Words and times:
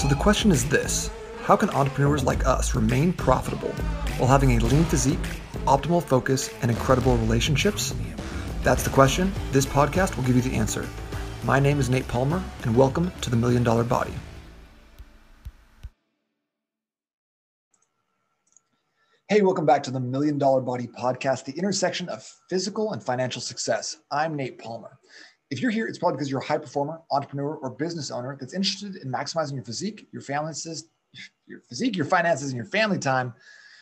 So 0.00 0.08
the 0.08 0.14
question 0.14 0.50
is 0.50 0.66
this 0.66 1.10
How 1.42 1.56
can 1.56 1.68
entrepreneurs 1.68 2.24
like 2.24 2.46
us 2.46 2.74
remain 2.74 3.12
profitable 3.12 3.68
while 4.16 4.30
having 4.30 4.52
a 4.56 4.64
lean 4.64 4.82
physique, 4.84 5.18
optimal 5.66 6.02
focus, 6.02 6.48
and 6.62 6.70
incredible 6.70 7.18
relationships? 7.18 7.94
That's 8.62 8.82
the 8.82 8.88
question. 8.88 9.30
This 9.52 9.66
podcast 9.66 10.16
will 10.16 10.24
give 10.24 10.36
you 10.36 10.40
the 10.40 10.56
answer. 10.56 10.88
My 11.44 11.60
name 11.60 11.78
is 11.78 11.90
Nate 11.90 12.08
Palmer, 12.08 12.42
and 12.62 12.74
welcome 12.74 13.12
to 13.20 13.28
the 13.28 13.36
Million 13.36 13.62
Dollar 13.62 13.84
Body. 13.84 14.14
Hey, 19.28 19.42
welcome 19.42 19.66
back 19.66 19.82
to 19.82 19.90
the 19.90 20.00
Million 20.00 20.38
Dollar 20.38 20.62
Body 20.62 20.86
Podcast, 20.86 21.44
the 21.44 21.52
intersection 21.52 22.08
of 22.08 22.26
physical 22.48 22.94
and 22.94 23.02
financial 23.02 23.42
success. 23.42 23.98
I'm 24.10 24.34
Nate 24.34 24.58
Palmer. 24.58 24.98
If 25.50 25.60
you're 25.60 25.72
here, 25.72 25.88
it's 25.88 25.98
probably 25.98 26.16
because 26.16 26.30
you're 26.30 26.40
a 26.40 26.44
high 26.44 26.58
performer, 26.58 27.00
entrepreneur, 27.10 27.56
or 27.56 27.70
business 27.70 28.12
owner 28.12 28.36
that's 28.38 28.54
interested 28.54 28.96
in 28.96 29.10
maximizing 29.10 29.54
your 29.54 29.64
physique, 29.64 30.06
your 30.12 30.22
finances, 30.22 30.84
your 31.46 31.60
physique, 31.68 31.96
your 31.96 32.06
finances, 32.06 32.50
and 32.50 32.56
your 32.56 32.66
family 32.66 32.98
time 32.98 33.34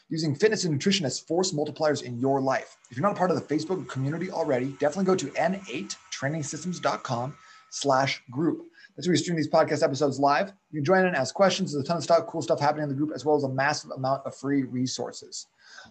using 0.08 0.34
fitness 0.34 0.64
and 0.64 0.72
nutrition 0.72 1.04
as 1.04 1.20
force 1.20 1.52
multipliers 1.52 2.02
in 2.02 2.18
your 2.18 2.40
life. 2.40 2.78
If 2.90 2.96
you're 2.96 3.06
not 3.06 3.12
a 3.12 3.18
part 3.18 3.30
of 3.30 3.36
the 3.36 3.54
Facebook 3.54 3.86
community 3.86 4.30
already, 4.30 4.68
definitely 4.80 5.04
go 5.04 5.16
to 5.16 5.26
n8trainingsystems.com 5.26 7.36
slash 7.68 8.22
group. 8.30 8.62
That's 8.96 9.06
where 9.06 9.12
we 9.12 9.18
stream 9.18 9.36
these 9.36 9.50
podcast 9.50 9.84
episodes 9.84 10.18
live. 10.18 10.52
You 10.70 10.80
can 10.80 10.84
join 10.84 11.00
in 11.00 11.06
and 11.06 11.16
ask 11.16 11.34
questions. 11.34 11.72
There's 11.72 11.84
a 11.84 11.86
ton 11.86 11.98
of 11.98 12.02
stuff, 12.02 12.26
cool 12.26 12.42
stuff 12.42 12.58
happening 12.58 12.84
in 12.84 12.88
the 12.88 12.94
group, 12.94 13.12
as 13.14 13.24
well 13.24 13.36
as 13.36 13.44
a 13.44 13.48
massive 13.48 13.90
amount 13.90 14.26
of 14.26 14.34
free 14.34 14.62
resources. 14.62 15.46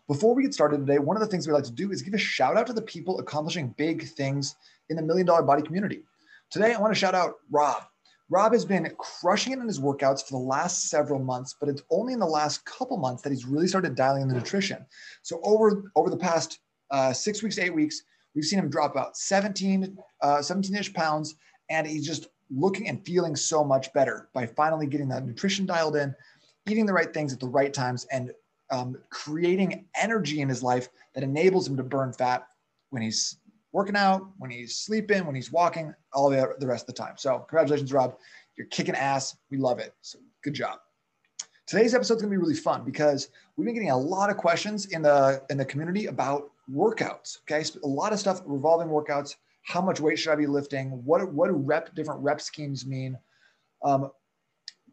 Before 0.07 0.33
we 0.33 0.44
get 0.44 0.53
started 0.53 0.80
today, 0.80 0.99
one 0.99 1.16
of 1.16 1.21
the 1.21 1.27
things 1.27 1.47
we 1.47 1.53
like 1.53 1.63
to 1.66 1.71
do 1.71 1.91
is 1.91 2.02
give 2.02 2.16
a 2.16 2.17
shout 2.17 2.57
out 2.57 2.67
to 2.67 2.73
the 2.73 2.81
people 2.81 3.19
accomplishing 3.19 3.73
big 3.77 4.09
things 4.09 4.55
in 4.89 4.95
the 4.95 5.01
million 5.01 5.25
dollar 5.25 5.43
body 5.43 5.61
community. 5.61 6.03
Today, 6.49 6.73
I 6.73 6.79
want 6.79 6.93
to 6.93 6.99
shout 6.99 7.15
out 7.15 7.35
Rob. 7.51 7.83
Rob 8.29 8.51
has 8.51 8.65
been 8.65 8.93
crushing 8.97 9.53
it 9.53 9.59
in 9.59 9.67
his 9.67 9.79
workouts 9.79 10.21
for 10.25 10.31
the 10.31 10.45
last 10.45 10.89
several 10.89 11.19
months, 11.19 11.55
but 11.59 11.69
it's 11.69 11.81
only 11.89 12.13
in 12.13 12.19
the 12.19 12.25
last 12.25 12.65
couple 12.65 12.97
months 12.97 13.21
that 13.21 13.29
he's 13.31 13.45
really 13.45 13.67
started 13.67 13.95
dialing 13.95 14.23
in 14.23 14.27
the 14.27 14.33
nutrition. 14.33 14.85
So 15.21 15.39
over 15.44 15.91
over 15.95 16.09
the 16.09 16.17
past 16.17 16.59
uh, 16.91 17.13
six 17.13 17.41
weeks, 17.41 17.57
eight 17.57 17.73
weeks, 17.73 18.03
we've 18.35 18.45
seen 18.45 18.59
him 18.59 18.69
drop 18.69 18.91
about 18.91 19.17
17, 19.17 19.97
uh, 20.21 20.38
17-ish 20.38 20.94
pounds, 20.94 21.35
and 21.69 21.88
he's 21.88 22.05
just 22.05 22.27
looking 22.49 22.88
and 22.88 23.05
feeling 23.05 23.35
so 23.35 23.63
much 23.63 23.91
better 23.94 24.29
by 24.33 24.45
finally 24.45 24.88
getting 24.88 25.09
that 25.09 25.25
nutrition 25.25 25.66
dialed 25.66 25.95
in, 25.95 26.16
eating 26.67 26.85
the 26.85 26.94
right 26.94 27.13
things 27.13 27.33
at 27.33 27.39
the 27.39 27.47
right 27.47 27.73
times, 27.73 28.05
and 28.11 28.31
um, 28.72 28.97
creating 29.09 29.85
energy 29.95 30.41
in 30.41 30.49
his 30.49 30.63
life 30.63 30.89
that 31.13 31.23
enables 31.23 31.67
him 31.67 31.77
to 31.77 31.83
burn 31.83 32.13
fat 32.13 32.47
when 32.89 33.01
he's 33.01 33.38
working 33.78 33.95
out, 33.95 34.28
when 34.39 34.50
he's 34.50 34.80
sleeping, 34.80 35.23
when 35.25 35.36
he's 35.36 35.52
walking, 35.52 35.94
all 36.11 36.31
the, 36.31 36.56
the 36.58 36.66
rest 36.66 36.89
of 36.89 36.95
the 36.95 37.02
time. 37.02 37.14
So, 37.16 37.45
congratulations, 37.47 37.94
Rob. 37.94 38.16
You're 38.58 38.67
kicking 38.67 38.95
ass. 38.95 39.38
We 39.52 39.58
love 39.58 39.78
it. 39.78 39.94
So, 40.02 40.17
good 40.44 40.56
job. 40.56 40.80
Today's 41.67 41.94
episode 41.94 42.16
is 42.16 42.22
going 42.23 42.31
to 42.31 42.38
be 42.38 42.42
really 42.42 42.56
fun 42.56 42.84
because 42.84 43.30
we've 43.56 43.66
been 43.66 43.75
getting 43.75 43.92
a 43.92 43.97
lot 43.97 44.31
of 44.31 44.38
questions 44.38 44.88
in 44.88 45.03
the 45.03 45.44
in 45.52 45.58
the 45.58 45.66
community 45.66 46.08
about 46.08 46.50
workouts. 46.73 47.42
Okay, 47.42 47.64
so 47.64 47.80
a 47.84 47.88
lot 47.88 48.14
of 48.14 48.19
stuff 48.19 48.42
revolving 48.45 48.88
workouts 48.88 49.36
how 49.67 49.81
much 49.81 50.00
weight 50.00 50.17
should 50.17 50.31
I 50.31 50.36
be 50.38 50.47
lifting? 50.47 50.89
What 51.03 51.31
what 51.34 51.47
do 51.47 51.53
rep 51.53 51.94
different 51.94 52.22
rep 52.22 52.39
schemes 52.39 52.86
mean? 52.86 53.17
Um, 53.84 54.12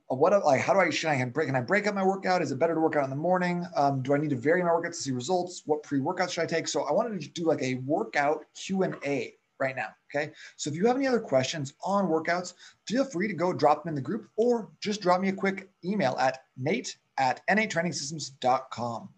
what 0.09 0.45
like 0.45 0.61
how 0.61 0.75
do 0.75 0.81
I 0.81 0.91
should 0.91 1.09
I 1.09 1.25
break 1.25 1.47
can 1.47 1.57
I 1.57 1.61
break 1.61 1.87
up 1.87 1.95
my 1.95 2.05
workout? 2.05 2.43
Is 2.43 2.53
it 2.53 2.59
better 2.59 2.75
to 2.75 2.81
work 2.81 2.97
out 2.97 3.05
in 3.05 3.11
the 3.11 3.17
morning? 3.17 3.67
Um, 3.77 4.03
do 4.03 4.15
I 4.15 4.19
need 4.19 4.31
to 4.31 4.37
vary 4.37 4.63
my 4.63 4.69
workouts 4.69 4.97
to 4.97 5.03
see 5.03 5.11
results? 5.13 5.63
What 5.67 5.83
pre-workouts 5.83 6.31
should 6.31 6.43
I 6.43 6.47
take? 6.47 6.69
So 6.69 6.83
I 6.83 6.93
wanted 6.93 7.21
to 7.21 7.29
do 7.29 7.45
like 7.45 7.63
a 7.63 7.77
workout 7.77 8.45
Q 8.55 8.83
and 8.83 8.97
A 9.05 9.35
right 9.59 9.75
now. 9.75 9.89
Okay. 10.15 10.33
So 10.57 10.71
if 10.71 10.77
you 10.77 10.87
have 10.87 10.97
any 10.97 11.07
other 11.07 11.21
questions 11.21 11.75
on 11.83 12.07
workouts, 12.07 12.55
feel 12.87 13.05
free 13.05 13.29
to 13.29 13.35
go 13.35 13.53
drop 13.53 13.83
them 13.83 13.91
in 13.91 13.95
the 13.95 14.01
group 14.01 14.29
or 14.37 14.71
just 14.81 15.01
drop 15.01 15.21
me 15.21 15.29
a 15.29 15.33
quick 15.33 15.71
email 15.85 16.17
at 16.19 16.45
nate 16.57 16.97
at 17.19 17.41
n8trainingsystems.com. 17.49 19.09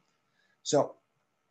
So 0.63 0.95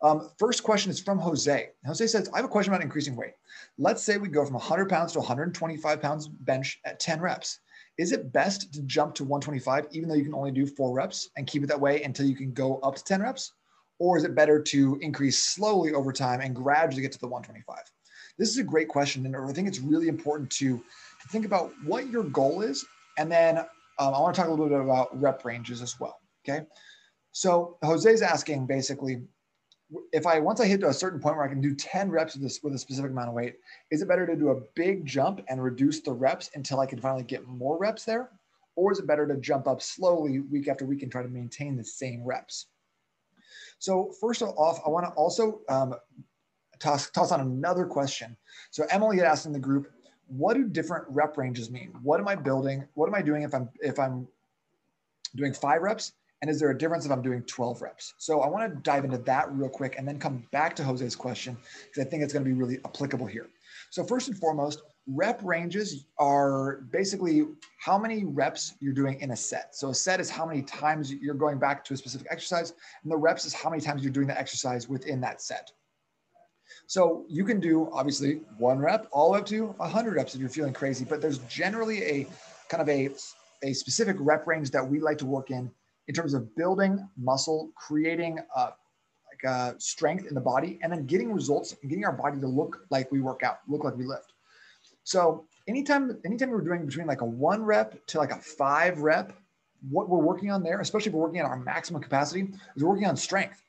um, 0.02 0.30
first 0.38 0.64
question 0.64 0.92
is 0.92 1.00
from 1.00 1.20
Jose. 1.20 1.70
Jose 1.86 2.08
says, 2.08 2.30
I 2.34 2.38
have 2.38 2.46
a 2.46 2.50
question 2.50 2.74
about 2.74 2.84
increasing 2.84 3.16
weight. 3.16 3.34
Let's 3.78 4.04
say 4.04 4.18
we 4.18 4.28
go 4.28 4.46
from 4.46 4.54
100 4.54 4.90
pounds 4.90 5.14
to 5.14 5.20
125 5.20 6.02
pounds 6.02 6.28
bench 6.28 6.80
at 6.86 7.00
10 7.00 7.22
reps. 7.22 7.60
Is 7.98 8.12
it 8.12 8.34
best 8.34 8.74
to 8.74 8.82
jump 8.84 9.16
to 9.16 9.24
125, 9.24 9.88
even 9.92 10.10
though 10.10 10.16
you 10.16 10.24
can 10.24 10.34
only 10.34 10.52
do 10.52 10.66
four 10.66 10.94
reps 10.94 11.30
and 11.38 11.48
keep 11.48 11.64
it 11.64 11.68
that 11.68 11.80
way 11.80 12.04
until 12.04 12.26
you 12.26 12.36
can 12.36 12.52
go 12.52 12.80
up 12.80 12.96
to 12.96 13.04
10 13.04 13.22
reps? 13.22 13.54
Or 14.00 14.18
is 14.18 14.26
it 14.26 14.36
better 14.36 14.62
to 14.62 15.00
increase 15.02 15.40
slowly 15.40 15.94
over 15.94 16.12
time 16.12 16.42
and 16.42 16.54
gradually 16.54 17.02
get 17.02 17.14
to 17.14 17.20
the 17.20 17.28
125? 17.28 17.78
This 18.38 18.50
is 18.50 18.58
a 18.58 18.64
great 18.64 18.90
question. 18.90 19.26
And 19.26 19.36
I 19.36 19.54
think 19.54 19.68
it's 19.68 19.80
really 19.80 20.10
important 20.10 20.50
to, 20.52 20.84
think 21.30 21.46
about 21.46 21.72
what 21.84 22.08
your 22.12 22.24
goal 22.24 22.62
is. 22.62 22.86
And 23.18 23.32
then 23.32 23.58
um, 23.58 23.66
I 23.98 24.20
want 24.20 24.36
to 24.36 24.42
talk 24.42 24.48
a 24.48 24.52
little 24.52 24.70
bit 24.70 24.80
about 24.80 25.20
rep 25.20 25.44
ranges 25.44 25.82
as 25.82 26.00
well. 26.00 26.20
Okay. 26.48 26.66
So 27.32 27.78
Jose's 27.84 28.22
asking 28.22 28.68
basically, 28.68 29.24
if 30.12 30.26
I 30.26 30.40
once 30.40 30.60
I 30.60 30.66
hit 30.66 30.82
to 30.82 30.90
a 30.90 30.94
certain 30.94 31.20
point 31.20 31.36
where 31.36 31.46
I 31.46 31.50
can 31.50 31.62
do 31.62 31.76
10 31.76 32.10
reps 32.10 32.34
with 32.34 32.44
this 32.44 32.62
with 32.64 32.74
a 32.74 32.80
specific 32.80 33.12
amount 33.12 33.30
of 33.30 33.36
weight, 33.36 33.56
is 33.92 34.02
it 34.02 34.08
better 34.08 34.26
to 34.26 34.36
do 34.36 34.50
a 34.50 34.62
big 34.76 35.06
jump 35.06 35.42
and 35.48 35.64
reduce 35.64 36.02
the 36.02 36.12
reps 36.12 36.50
until 36.56 36.80
I 36.80 36.86
can 36.86 37.00
finally 37.00 37.24
get 37.24 37.48
more 37.48 37.78
reps 37.78 38.04
there? 38.04 38.32
Or 38.76 38.92
is 38.92 39.00
it 39.00 39.08
better 39.08 39.28
to 39.28 39.38
jump 39.38 39.68
up 39.68 39.82
slowly 39.82 40.40
week 40.40 40.68
after 40.68 40.86
week 40.86 41.04
and 41.04 41.12
try 41.12 41.22
to 41.22 41.30
maintain 41.30 41.78
the 41.78 41.84
same 41.84 42.24
reps? 42.24 42.68
So 43.80 44.12
first 44.20 44.42
off, 44.42 44.80
I 44.86 44.90
want 44.90 45.06
to 45.06 45.12
also 45.12 45.62
um, 45.70 45.96
toss, 46.80 47.10
toss 47.12 47.32
on 47.32 47.40
another 47.42 47.86
question. 47.86 48.36
So 48.72 48.86
Emily 48.90 49.18
had 49.18 49.28
asked 49.28 49.46
in 49.46 49.54
the 49.54 49.60
group, 49.60 49.92
what 50.28 50.56
do 50.56 50.68
different 50.68 51.06
rep 51.10 51.38
ranges 51.38 51.70
mean? 51.70 51.94
What 52.02 52.20
am 52.20 52.28
I 52.28 52.36
building? 52.36 52.86
What 52.96 53.08
am 53.08 53.16
I 53.16 53.22
doing 53.22 53.44
if 53.44 53.54
I'm 53.54 53.70
if 53.80 54.00
I'm 54.00 54.28
doing 55.36 55.54
five 55.54 55.82
reps 55.84 56.14
and 56.42 56.52
is 56.52 56.60
there 56.60 56.70
a 56.70 56.78
difference 56.78 57.06
if 57.06 57.12
I'm 57.12 57.22
doing 57.22 57.42
12 57.44 57.82
reps? 57.82 58.14
So 58.18 58.42
I 58.42 58.48
want 58.48 58.72
to 58.72 58.80
dive 58.82 59.06
into 59.06 59.18
that 59.20 59.52
real 59.52 59.70
quick 59.70 59.96
and 59.98 60.08
then 60.08 60.20
come 60.20 60.46
back 60.52 60.76
to 60.76 60.84
Jose's 60.84 61.16
question 61.16 61.58
because 61.86 62.06
I 62.06 62.10
think 62.10 62.24
it's 62.24 62.34
going 62.34 62.44
to 62.44 62.50
be 62.50 62.54
really 62.54 62.80
applicable 62.86 63.26
here. 63.26 63.48
So 63.90 64.04
first 64.04 64.28
and 64.28 64.38
foremost, 64.38 64.82
rep 65.08 65.40
ranges 65.44 66.06
are 66.18 66.82
basically 66.92 67.46
how 67.80 67.98
many 67.98 68.26
reps 68.26 68.74
you're 68.80 68.94
doing 68.94 69.20
in 69.22 69.32
a 69.32 69.36
set. 69.36 69.76
So 69.76 69.90
a 69.90 69.94
set 69.94 70.20
is 70.20 70.30
how 70.30 70.46
many 70.46 70.62
times 70.64 71.14
you're 71.14 71.36
going 71.36 71.60
back 71.60 71.84
to 71.86 71.94
a 71.94 71.98
specific 71.98 72.28
exercise, 72.30 72.74
and 73.04 73.12
the 73.12 73.18
reps 73.18 73.46
is 73.46 73.54
how 73.54 73.70
many 73.70 73.82
times 73.82 74.04
you're 74.04 74.12
doing 74.12 74.28
the 74.28 74.38
exercise 74.38 74.90
within 74.90 75.22
that 75.22 75.42
set. 75.42 75.72
So 76.88 77.26
you 77.30 77.46
can 77.46 77.60
do 77.60 77.90
obviously 77.92 78.42
one 78.58 78.80
rep 78.80 79.08
all 79.12 79.28
the 79.28 79.34
way 79.34 79.40
up 79.40 79.46
to 79.48 79.68
100 79.68 80.16
reps 80.16 80.36
if 80.36 80.42
you're 80.42 80.50
feeling 80.50 80.74
crazy, 80.74 81.06
but 81.06 81.22
there's 81.22 81.38
generally 81.40 82.04
a 82.04 82.28
kind 82.70 82.82
of 82.82 82.90
a, 82.90 83.10
a 83.64 83.74
specific 83.74 84.18
rep 84.20 84.48
range 84.48 84.72
that 84.72 84.86
we 84.88 85.00
like 85.00 85.18
to 85.20 85.26
work 85.26 85.52
in 85.52 85.72
in 86.08 86.14
terms 86.14 86.34
of 86.34 86.56
building 86.56 87.08
muscle, 87.18 87.72
creating 87.76 88.40
uh, 88.56 88.72
like 89.30 89.52
uh, 89.52 89.74
strength 89.78 90.28
in 90.28 90.36
the 90.36 90.42
body, 90.42 90.80
and 90.82 90.92
then 90.92 91.06
getting 91.06 91.32
results 91.32 91.76
and 91.82 91.90
getting 91.90 92.06
our 92.06 92.14
body 92.14 92.40
to 92.40 92.48
look 92.48 92.86
like 92.90 93.12
we 93.12 93.22
work 93.22 93.44
out, 93.44 93.60
look 93.68 93.84
like 93.84 93.96
we 93.96 94.06
lift. 94.06 94.34
So 95.04 95.46
anytime, 95.68 96.18
anytime 96.26 96.50
we're 96.50 96.62
doing 96.62 96.86
between 96.86 97.08
like 97.08 97.22
a 97.22 97.26
one 97.26 97.64
rep 97.64 98.06
to 98.08 98.18
like 98.18 98.32
a 98.32 98.38
five 98.38 99.00
rep, 99.00 99.34
what 99.90 100.10
we're 100.10 100.20
working 100.20 100.52
on 100.52 100.64
there, 100.64 100.80
especially 100.80 101.10
if 101.10 101.14
we're 101.14 101.24
working 101.24 101.42
on 101.42 101.50
our 101.50 101.60
maximum 101.60 102.02
capacity, 102.02 102.50
is 102.76 102.84
we're 102.84 102.90
working 102.90 103.08
on 103.08 103.18
strength. 103.18 103.62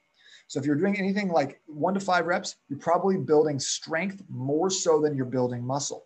So 0.48 0.60
if 0.60 0.66
you're 0.66 0.76
doing 0.76 0.96
anything 0.98 1.28
like 1.28 1.60
one 1.66 1.94
to 1.94 2.00
five 2.00 2.26
reps, 2.26 2.56
you're 2.68 2.78
probably 2.78 3.16
building 3.16 3.58
strength 3.58 4.22
more 4.28 4.70
so 4.70 5.00
than 5.00 5.16
you're 5.16 5.26
building 5.26 5.66
muscle. 5.66 6.05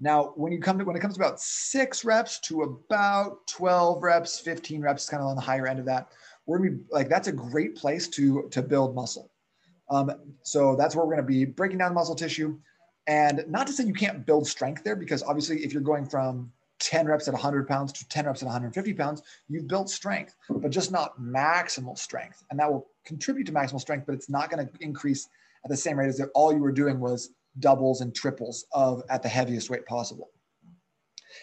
Now, 0.00 0.32
when 0.36 0.52
you 0.52 0.60
come 0.60 0.78
to 0.78 0.84
when 0.84 0.96
it 0.96 1.00
comes 1.00 1.16
to 1.16 1.20
about 1.20 1.40
six 1.40 2.04
reps 2.04 2.38
to 2.40 2.62
about 2.62 3.46
12 3.48 4.02
reps, 4.02 4.38
15 4.38 4.80
reps, 4.80 5.08
kind 5.08 5.22
of 5.22 5.28
on 5.28 5.36
the 5.36 5.42
higher 5.42 5.66
end 5.66 5.80
of 5.80 5.86
that, 5.86 6.08
we're 6.46 6.58
gonna 6.58 6.70
be 6.70 6.84
like 6.90 7.08
that's 7.08 7.28
a 7.28 7.32
great 7.32 7.74
place 7.74 8.08
to 8.08 8.48
to 8.50 8.62
build 8.62 8.94
muscle. 8.94 9.30
Um, 9.90 10.12
so 10.42 10.76
that's 10.76 10.94
where 10.94 11.04
we're 11.04 11.14
gonna 11.14 11.26
be 11.26 11.44
breaking 11.44 11.78
down 11.78 11.94
muscle 11.94 12.14
tissue. 12.14 12.58
And 13.06 13.44
not 13.48 13.66
to 13.66 13.72
say 13.72 13.84
you 13.84 13.94
can't 13.94 14.24
build 14.24 14.46
strength 14.46 14.84
there, 14.84 14.96
because 14.96 15.22
obviously 15.22 15.64
if 15.64 15.72
you're 15.72 15.82
going 15.82 16.06
from 16.06 16.52
10 16.80 17.06
reps 17.06 17.26
at 17.26 17.34
100 17.34 17.66
pounds 17.66 17.92
to 17.92 18.08
10 18.08 18.26
reps 18.26 18.42
at 18.42 18.46
150 18.46 18.92
pounds, 18.94 19.22
you've 19.48 19.66
built 19.66 19.90
strength, 19.90 20.36
but 20.48 20.70
just 20.70 20.92
not 20.92 21.20
maximal 21.20 21.98
strength. 21.98 22.44
And 22.50 22.60
that 22.60 22.70
will 22.70 22.86
contribute 23.04 23.46
to 23.46 23.52
maximal 23.52 23.80
strength, 23.80 24.06
but 24.06 24.14
it's 24.14 24.30
not 24.30 24.50
going 24.50 24.64
to 24.64 24.72
increase 24.80 25.28
at 25.64 25.70
the 25.70 25.76
same 25.76 25.98
rate 25.98 26.08
as 26.08 26.20
if 26.20 26.28
all 26.34 26.52
you 26.52 26.60
were 26.60 26.70
doing 26.70 27.00
was 27.00 27.30
doubles 27.60 28.00
and 28.00 28.14
triples 28.14 28.66
of 28.72 29.02
at 29.10 29.22
the 29.22 29.28
heaviest 29.28 29.70
weight 29.70 29.86
possible. 29.86 30.30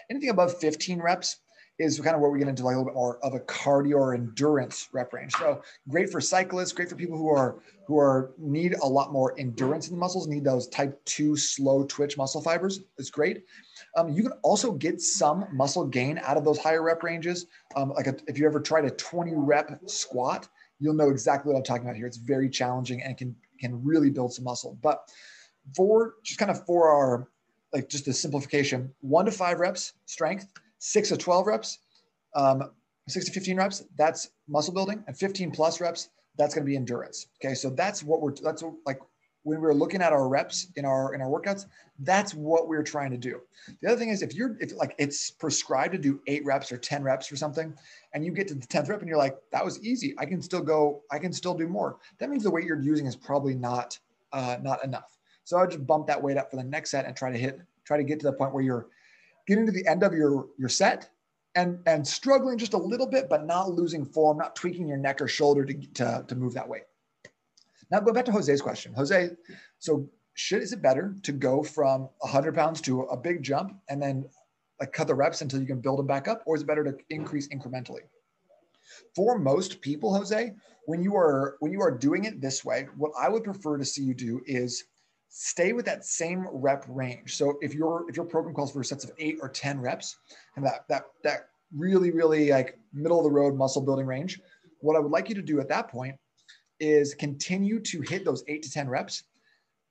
Anything 0.09 0.29
above 0.29 0.57
15 0.59 1.00
reps 1.00 1.38
is 1.77 2.00
kind 2.00 2.15
of 2.15 2.21
where 2.21 2.31
we 2.31 2.39
get 2.39 2.47
into 2.47 2.63
like 2.63 2.75
a 2.75 2.77
little 2.77 2.89
bit 2.89 2.95
more 2.95 3.17
of 3.17 3.33
a 3.33 3.39
cardio 3.41 3.95
or 3.95 4.13
endurance 4.13 4.88
rep 4.94 5.12
range. 5.12 5.33
So 5.33 5.62
great 5.89 6.09
for 6.09 6.21
cyclists, 6.21 6.71
great 6.71 6.89
for 6.89 6.95
people 6.95 7.17
who 7.17 7.29
are 7.29 7.59
who 7.85 8.00
are 8.00 8.31
need 8.38 8.75
a 8.81 8.88
lot 8.88 9.12
more 9.12 9.38
endurance 9.38 9.88
in 9.89 9.94
the 9.94 10.00
muscles, 10.00 10.27
need 10.27 10.44
those 10.44 10.67
type 10.67 11.03
two 11.06 11.35
slow 11.35 11.83
twitch 11.83 12.18
muscle 12.18 12.41
fibers. 12.41 12.81
It's 12.97 13.09
great. 13.09 13.44
Um, 13.97 14.09
you 14.09 14.23
can 14.23 14.31
also 14.41 14.71
get 14.71 15.01
some 15.01 15.45
muscle 15.51 15.85
gain 15.85 16.19
out 16.23 16.38
of 16.38 16.45
those 16.45 16.57
higher 16.57 16.81
rep 16.81 17.03
ranges. 17.03 17.47
Um, 17.75 17.91
like 17.91 18.07
a, 18.07 18.15
if 18.27 18.38
you 18.38 18.45
ever 18.45 18.61
tried 18.61 18.85
a 18.85 18.91
20 18.91 19.33
rep 19.35 19.79
squat, 19.88 20.47
you'll 20.79 20.94
know 20.94 21.09
exactly 21.09 21.51
what 21.51 21.57
I'm 21.57 21.63
talking 21.63 21.83
about 21.83 21.97
here. 21.97 22.07
It's 22.07 22.18
very 22.18 22.50
challenging 22.50 23.03
and 23.03 23.18
can 23.18 23.35
can 23.59 23.83
really 23.83 24.09
build 24.09 24.33
some 24.33 24.45
muscle. 24.45 24.77
But 24.81 25.09
for 25.75 26.15
just 26.23 26.39
kind 26.39 26.51
of 26.51 26.65
for 26.65 26.89
our 26.89 27.27
like 27.73 27.89
just 27.89 28.07
a 28.07 28.13
simplification, 28.13 28.94
one 29.01 29.25
to 29.25 29.31
five 29.31 29.59
reps 29.59 29.94
strength, 30.06 30.51
six 30.79 31.09
to 31.09 31.17
12 31.17 31.47
reps 31.47 31.79
Um, 32.35 32.71
six 33.07 33.25
to 33.25 33.31
15 33.31 33.57
reps, 33.57 33.83
that's 33.97 34.31
muscle 34.47 34.73
building, 34.73 35.03
and 35.07 35.17
15 35.17 35.51
plus 35.51 35.79
reps, 35.79 36.09
that's 36.38 36.53
going 36.53 36.65
to 36.65 36.69
be 36.69 36.75
endurance. 36.75 37.27
Okay, 37.44 37.53
so 37.53 37.69
that's 37.69 38.03
what 38.03 38.21
we're 38.21 38.33
that's 38.33 38.63
like 38.85 39.00
when 39.44 39.62
we're 39.62 39.73
looking 39.73 40.01
at 40.01 40.12
our 40.12 40.27
reps 40.27 40.67
in 40.75 40.85
our 40.85 41.13
in 41.13 41.21
our 41.21 41.27
workouts, 41.27 41.68
that's 42.00 42.33
what 42.33 42.68
we're 42.68 42.83
trying 42.83 43.11
to 43.11 43.18
do. 43.18 43.41
The 43.81 43.89
other 43.89 43.97
thing 43.97 44.09
is 44.09 44.21
if 44.21 44.33
you're 44.33 44.57
if 44.59 44.75
like 44.75 44.95
it's 44.97 45.31
prescribed 45.31 45.94
to 45.94 46.00
do 46.00 46.19
eight 46.27 46.44
reps 46.45 46.71
or 46.71 46.77
10 46.77 47.03
reps 47.03 47.31
or 47.31 47.35
something, 47.35 47.73
and 48.13 48.25
you 48.25 48.31
get 48.31 48.47
to 48.50 48.56
the 48.56 48.65
10th 48.68 48.89
rep 48.89 49.00
and 49.00 49.07
you're 49.07 49.18
like, 49.18 49.38
that 49.51 49.63
was 49.63 49.81
easy. 49.83 50.15
I 50.18 50.25
can 50.25 50.41
still 50.41 50.61
go, 50.61 51.03
I 51.11 51.19
can 51.19 51.31
still 51.31 51.53
do 51.53 51.68
more. 51.68 51.97
That 52.19 52.29
means 52.29 52.44
the 52.44 52.51
weight 52.51 52.65
you're 52.65 52.81
using 52.81 53.06
is 53.06 53.15
probably 53.15 53.53
not 53.56 54.00
uh, 54.33 54.57
not 54.61 54.83
enough. 54.83 55.14
So 55.45 55.57
I 55.57 55.62
would 55.62 55.71
just 55.71 55.88
bump 55.88 56.07
that 56.07 56.21
weight 56.21 56.38
up 56.38 56.50
for 56.51 56.57
the 56.57 56.63
next 56.63 56.92
set 56.92 57.06
and 57.06 57.15
try 57.15 57.31
to 57.31 57.38
hit, 57.38 57.59
try 57.86 57.97
to 57.97 58.03
get 58.03 58.19
to 58.19 58.25
the 58.25 58.33
point 58.33 58.53
where 58.53 58.63
you're 58.63 58.88
getting 59.47 59.65
to 59.65 59.71
the 59.71 59.88
end 59.88 60.03
of 60.03 60.12
your 60.13 60.47
your 60.57 60.69
set 60.69 61.09
and 61.53 61.80
and 61.86 62.06
struggling 62.06 62.57
just 62.57 62.74
a 62.74 62.77
little 62.77 63.07
bit, 63.07 63.30
but 63.30 63.45
not 63.45 63.71
losing 63.71 64.06
form, 64.06 64.38
not 64.38 64.56
tweaking 64.56 64.88
your 64.88 64.97
neck 64.97 65.21
or 65.21 65.27
shoulder 65.27 65.63
to 65.63 65.74
to, 65.94 66.25
to 66.27 66.36
move 66.36 66.53
that 66.56 66.68
weight. 66.68 66.83
Now 67.92 68.00
go 68.00 68.12
back 68.12 68.25
to 68.25 68.31
Jose's 68.31 68.62
question. 68.62 68.94
Jose, 68.95 69.30
so 69.77 70.09
should 70.33 70.63
is 70.63 70.74
it 70.74 70.81
better 70.81 71.15
to 71.21 71.31
go 71.31 71.62
from 71.62 72.09
100 72.19 72.56
pounds 72.56 72.81
to 72.81 73.01
a 73.03 73.15
big 73.15 73.44
jump 73.44 73.75
and 73.88 74.01
then 74.01 74.25
like 74.80 74.92
cut 74.92 75.07
the 75.07 75.15
reps 75.15 75.42
until 75.42 75.62
you 75.62 75.68
can 75.68 75.80
build 75.80 76.00
them 76.00 76.07
back 76.07 76.27
up, 76.27 76.42
or 76.47 76.56
is 76.56 76.63
it 76.63 76.68
better 76.68 76.83
to 76.83 76.97
increase 77.09 77.47
incrementally? 77.50 78.01
For 79.15 79.38
most 79.38 79.80
people, 79.81 80.13
Jose, 80.13 80.53
when 80.86 81.03
you 81.03 81.15
are 81.15 81.57
when 81.59 81.71
you 81.71 81.81
are 81.81 81.92
doing 81.92 82.25
it 82.25 82.42
this 82.42 82.65
way, 82.65 82.88
what 82.97 83.12
I 83.19 83.30
would 83.30 83.44
prefer 83.44 83.77
to 83.77 83.86
see 83.86 84.01
you 84.01 84.15
do 84.15 84.42
is 84.47 84.86
stay 85.37 85.73
with 85.73 85.85
that 85.85 86.05
same 86.05 86.47
rep 86.49 86.85
range. 86.87 87.35
So 87.35 87.57
if 87.61 87.73
your 87.73 88.09
if 88.09 88.15
your 88.15 88.25
program 88.25 88.55
calls 88.55 88.71
for 88.71 88.81
sets 88.85 89.03
of 89.03 89.11
eight 89.19 89.37
or 89.41 89.49
10 89.49 89.81
reps 89.81 90.15
and 90.55 90.65
that 90.65 90.87
that 90.87 91.07
that 91.23 91.49
really, 91.75 92.11
really 92.11 92.51
like 92.51 92.79
middle 92.93 93.17
of 93.17 93.25
the 93.25 93.31
road 93.31 93.53
muscle 93.53 93.81
building 93.81 94.05
range, 94.05 94.39
what 94.79 94.95
I 94.95 94.99
would 94.99 95.11
like 95.11 95.27
you 95.27 95.35
to 95.35 95.41
do 95.41 95.59
at 95.59 95.67
that 95.67 95.89
point 95.89 96.15
is 96.79 97.13
continue 97.15 97.81
to 97.81 98.01
hit 98.01 98.23
those 98.23 98.45
eight 98.47 98.63
to 98.63 98.71
10 98.71 98.87
reps 98.87 99.23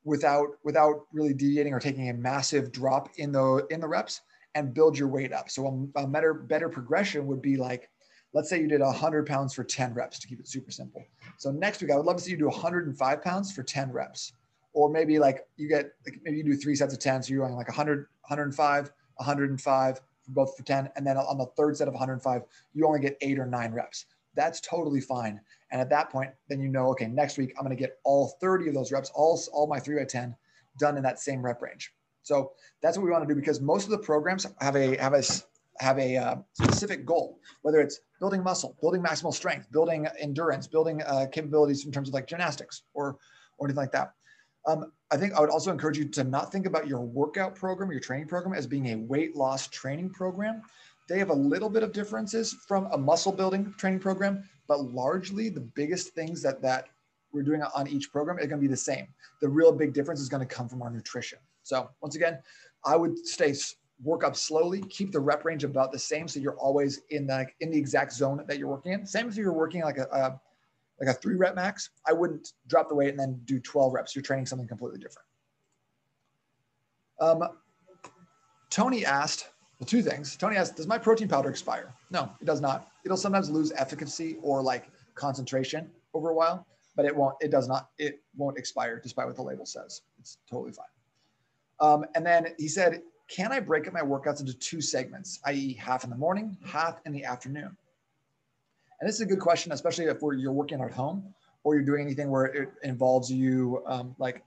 without 0.05 0.49
without 0.65 1.03
really 1.13 1.35
deviating 1.35 1.75
or 1.75 1.81
taking 1.81 2.09
a 2.09 2.15
massive 2.15 2.73
drop 2.73 3.11
in 3.19 3.31
the 3.31 3.67
in 3.69 3.81
the 3.81 3.89
reps 3.89 4.23
and 4.55 4.73
build 4.73 4.97
your 4.97 5.09
weight 5.09 5.35
up. 5.35 5.51
So 5.51 5.91
a, 5.95 6.01
a 6.05 6.07
better 6.07 6.33
better 6.33 6.71
progression 6.71 7.27
would 7.27 7.43
be 7.43 7.59
like, 7.59 7.91
let's 8.33 8.49
say 8.49 8.63
you 8.63 8.69
did 8.69 8.81
100 8.81 9.27
pounds 9.27 9.53
for 9.53 9.63
10 9.63 9.93
reps 9.93 10.19
to 10.21 10.27
keep 10.27 10.41
it 10.41 10.49
super 10.49 10.71
simple. 10.71 11.05
So 11.37 11.51
next 11.51 11.83
week 11.83 11.91
I 11.91 11.97
would 11.97 12.07
love 12.07 12.17
to 12.17 12.23
see 12.23 12.31
you 12.31 12.39
do 12.39 12.47
105 12.47 13.23
pounds 13.23 13.53
for 13.53 13.63
10 13.63 13.93
reps, 13.93 14.33
or 14.75 14.91
maybe 14.91 15.19
like 15.19 15.47
you 15.57 15.69
get 15.69 15.93
like 16.05 16.21
maybe 16.25 16.39
you 16.39 16.45
do 16.45 16.57
three 16.57 16.75
sets 16.75 16.93
of 16.93 17.01
10, 17.01 17.23
so 17.23 17.33
you're 17.33 17.47
going 17.47 17.57
like 17.57 17.69
100, 17.69 17.99
105, 17.99 18.93
105 19.17 19.97
for 19.97 20.31
both 20.31 20.57
for 20.57 20.63
10, 20.63 20.91
and 20.97 21.07
then 21.07 21.17
on 21.17 21.39
the 21.39 21.47
third 21.57 21.77
set 21.77 21.89
of 21.89 21.95
105 21.95 22.43
you 22.75 22.87
only 22.87 23.01
get 23.01 23.17
eight 23.23 23.39
or 23.39 23.47
nine 23.47 23.73
reps. 23.73 24.07
That's 24.35 24.61
totally 24.61 25.01
fine. 25.01 25.41
And 25.71 25.81
at 25.81 25.89
that 25.91 26.11
point, 26.11 26.31
then 26.49 26.61
you 26.61 26.69
know, 26.69 26.89
okay, 26.91 27.07
next 27.07 27.39
week 27.39 27.55
I'm 27.57 27.65
going 27.65 27.77
to 27.77 27.81
get 27.81 27.99
all 28.05 28.37
30 28.41 28.69
of 28.69 28.75
those 28.75 28.93
reps, 28.93 29.11
all, 29.15 29.41
all 29.53 29.69
my 29.69 29.79
three 29.79 29.97
by 29.97 30.05
10 30.05 30.37
done 30.79 30.97
in 30.97 31.03
that 31.05 31.21
same 31.21 31.45
rep 31.45 31.63
range. 31.63 31.93
So 32.23 32.53
that's 32.83 32.97
what 32.97 33.05
we 33.05 33.11
want 33.11 33.27
to 33.29 33.33
do 33.33 33.39
because 33.39 33.61
most 33.61 33.85
of 33.85 33.91
the 33.91 33.99
programs 33.99 34.47
have 34.61 34.77
a 34.77 34.97
have 34.97 35.13
a 35.13 35.23
have 35.79 35.99
a 35.99 36.17
uh, 36.17 36.37
specific 36.55 37.05
goal, 37.05 37.39
whether 37.63 37.81
it's 37.81 38.01
building 38.19 38.43
muscle, 38.43 38.77
building 38.81 39.03
maximal 39.03 39.33
strength, 39.33 39.71
building 39.71 40.07
endurance, 40.19 40.67
building 40.67 41.03
uh, 41.03 41.27
capabilities 41.31 41.85
in 41.85 41.93
terms 41.93 42.09
of 42.09 42.15
like 42.15 42.27
gymnastics 42.27 42.83
or 42.95 43.19
or 43.59 43.67
anything 43.67 43.77
like 43.77 43.93
that. 43.93 44.15
Um, 44.67 44.93
I 45.11 45.17
think 45.17 45.35
I 45.35 45.41
would 45.41 45.51
also 45.51 45.71
encourage 45.71 45.99
you 45.99 46.07
to 46.07 46.25
not 46.25 46.51
think 46.51 46.67
about 46.67 46.89
your 46.89 47.01
workout 47.01 47.55
program, 47.55 47.91
your 47.91 48.01
training 48.01 48.29
program, 48.29 48.55
as 48.55 48.67
being 48.67 48.93
a 48.93 48.97
weight 48.97 49.37
loss 49.37 49.69
training 49.69 50.11
program. 50.11 50.63
They 51.09 51.19
have 51.19 51.31
a 51.31 51.35
little 51.35 51.69
bit 51.69 51.83
of 51.83 51.93
differences 51.93 52.57
from 52.67 52.89
a 52.93 52.97
muscle 52.97 53.33
building 53.33 53.75
training 53.77 54.01
program, 54.01 54.49
but 54.67 54.81
largely 54.81 55.51
the 55.51 55.61
biggest 55.61 56.15
things 56.15 56.41
that 56.43 56.63
that 56.63 56.87
we're 57.33 57.43
doing 57.43 57.63
on 57.63 57.89
each 57.89 58.11
program 58.11 58.39
are 58.39 58.47
going 58.47 58.61
to 58.61 58.69
be 58.69 58.69
the 58.69 58.77
same. 58.77 59.09
The 59.41 59.49
real 59.49 59.73
big 59.73 59.93
difference 59.93 60.21
is 60.21 60.29
going 60.29 60.47
to 60.47 60.55
come 60.55 60.69
from 60.69 60.81
our 60.83 60.91
nutrition. 60.91 61.39
So 61.63 61.91
once 62.01 62.15
again, 62.15 62.39
I 62.85 62.97
would 62.97 63.19
stay 63.27 63.55
work 64.03 64.25
up 64.25 64.37
slowly, 64.37 64.81
keep 64.89 65.13
the 65.13 65.21
rep 65.21 65.45
range 65.45 65.65
about 65.65 65.93
the 65.93 65.99
same, 65.99 66.27
so 66.27 66.41
you're 66.41 66.59
always 66.59 67.01
in 67.11 67.27
the 67.27 67.47
in 67.61 67.71
the 67.71 67.79
exact 67.79 68.13
zone 68.13 68.43
that 68.47 68.59
you're 68.59 68.69
working 68.69 68.93
in. 68.93 69.07
Same 69.07 69.29
if 69.29 69.37
you're 69.37 69.53
working 69.53 69.83
like 69.83 69.99
a, 69.99 70.07
a 70.13 70.41
like 71.01 71.09
a 71.09 71.19
three 71.19 71.35
rep 71.35 71.55
max. 71.55 71.91
I 72.07 72.13
wouldn't 72.13 72.53
drop 72.67 72.89
the 72.89 72.95
weight 72.95 73.11
and 73.11 73.19
then 73.19 73.41
do 73.45 73.59
12 73.59 73.93
reps. 73.93 74.15
You're 74.15 74.23
training 74.23 74.47
something 74.47 74.69
completely 74.69 74.99
different. 74.99 75.27
Um, 77.21 77.45
Tony 78.71 79.05
asked, 79.05 79.49
well, 79.79 79.87
two 79.87 80.03
things. 80.03 80.37
Tony 80.37 80.57
asked, 80.57 80.77
does 80.77 80.87
my 80.87 80.99
protein 80.99 81.29
powder 81.29 81.51
expire? 81.51 81.93
No, 82.11 82.31
it 82.41 82.45
does 82.45 82.61
not. 82.61 82.89
It'll 83.05 83.17
sometimes 83.17 83.51
lose 83.51 83.73
efficacy 83.73 84.37
or 84.43 84.63
like 84.63 84.91
concentration 85.15 85.91
over 86.13 86.31
a 86.31 86.35
while, 86.35 86.67
but 86.97 87.05
it 87.05 87.15
won't, 87.15 87.37
it 87.41 87.51
does 87.51 87.69
not, 87.69 87.91
it 87.99 88.21
won't 88.37 88.59
expire 88.59 89.01
despite 89.01 89.27
what 89.27 89.37
the 89.37 89.43
label 89.43 89.67
says. 89.67 90.03
It's 90.19 90.39
totally 90.51 90.73
fine. 90.73 90.87
Um, 91.81 92.05
and 92.15 92.25
then 92.25 92.49
he 92.59 92.69
said, 92.69 93.03
can 93.29 93.53
I 93.53 93.61
break 93.61 93.87
up 93.87 93.93
my 93.95 94.01
workouts 94.01 94.41
into 94.41 94.55
two 94.55 94.81
segments, 94.81 95.41
i.e. 95.47 95.75
half 95.75 96.05
in 96.05 96.11
the 96.11 96.17
morning, 96.17 96.57
half 96.65 97.01
in 97.07 97.13
the 97.13 97.25
afternoon? 97.25 97.77
And 99.05 99.11
this 99.11 99.17
is 99.17 99.21
a 99.21 99.27
good 99.27 99.41
question, 99.41 99.71
especially 99.71 100.07
if 100.07 100.17
you're 100.23 100.51
working 100.51 100.81
at 100.81 100.91
home 100.91 101.35
or 101.63 101.75
you're 101.75 101.85
doing 101.85 102.01
anything 102.01 102.31
where 102.31 102.47
it 102.47 102.71
involves 102.85 103.31
you 103.31 103.83
um, 103.85 104.17
like 104.19 104.43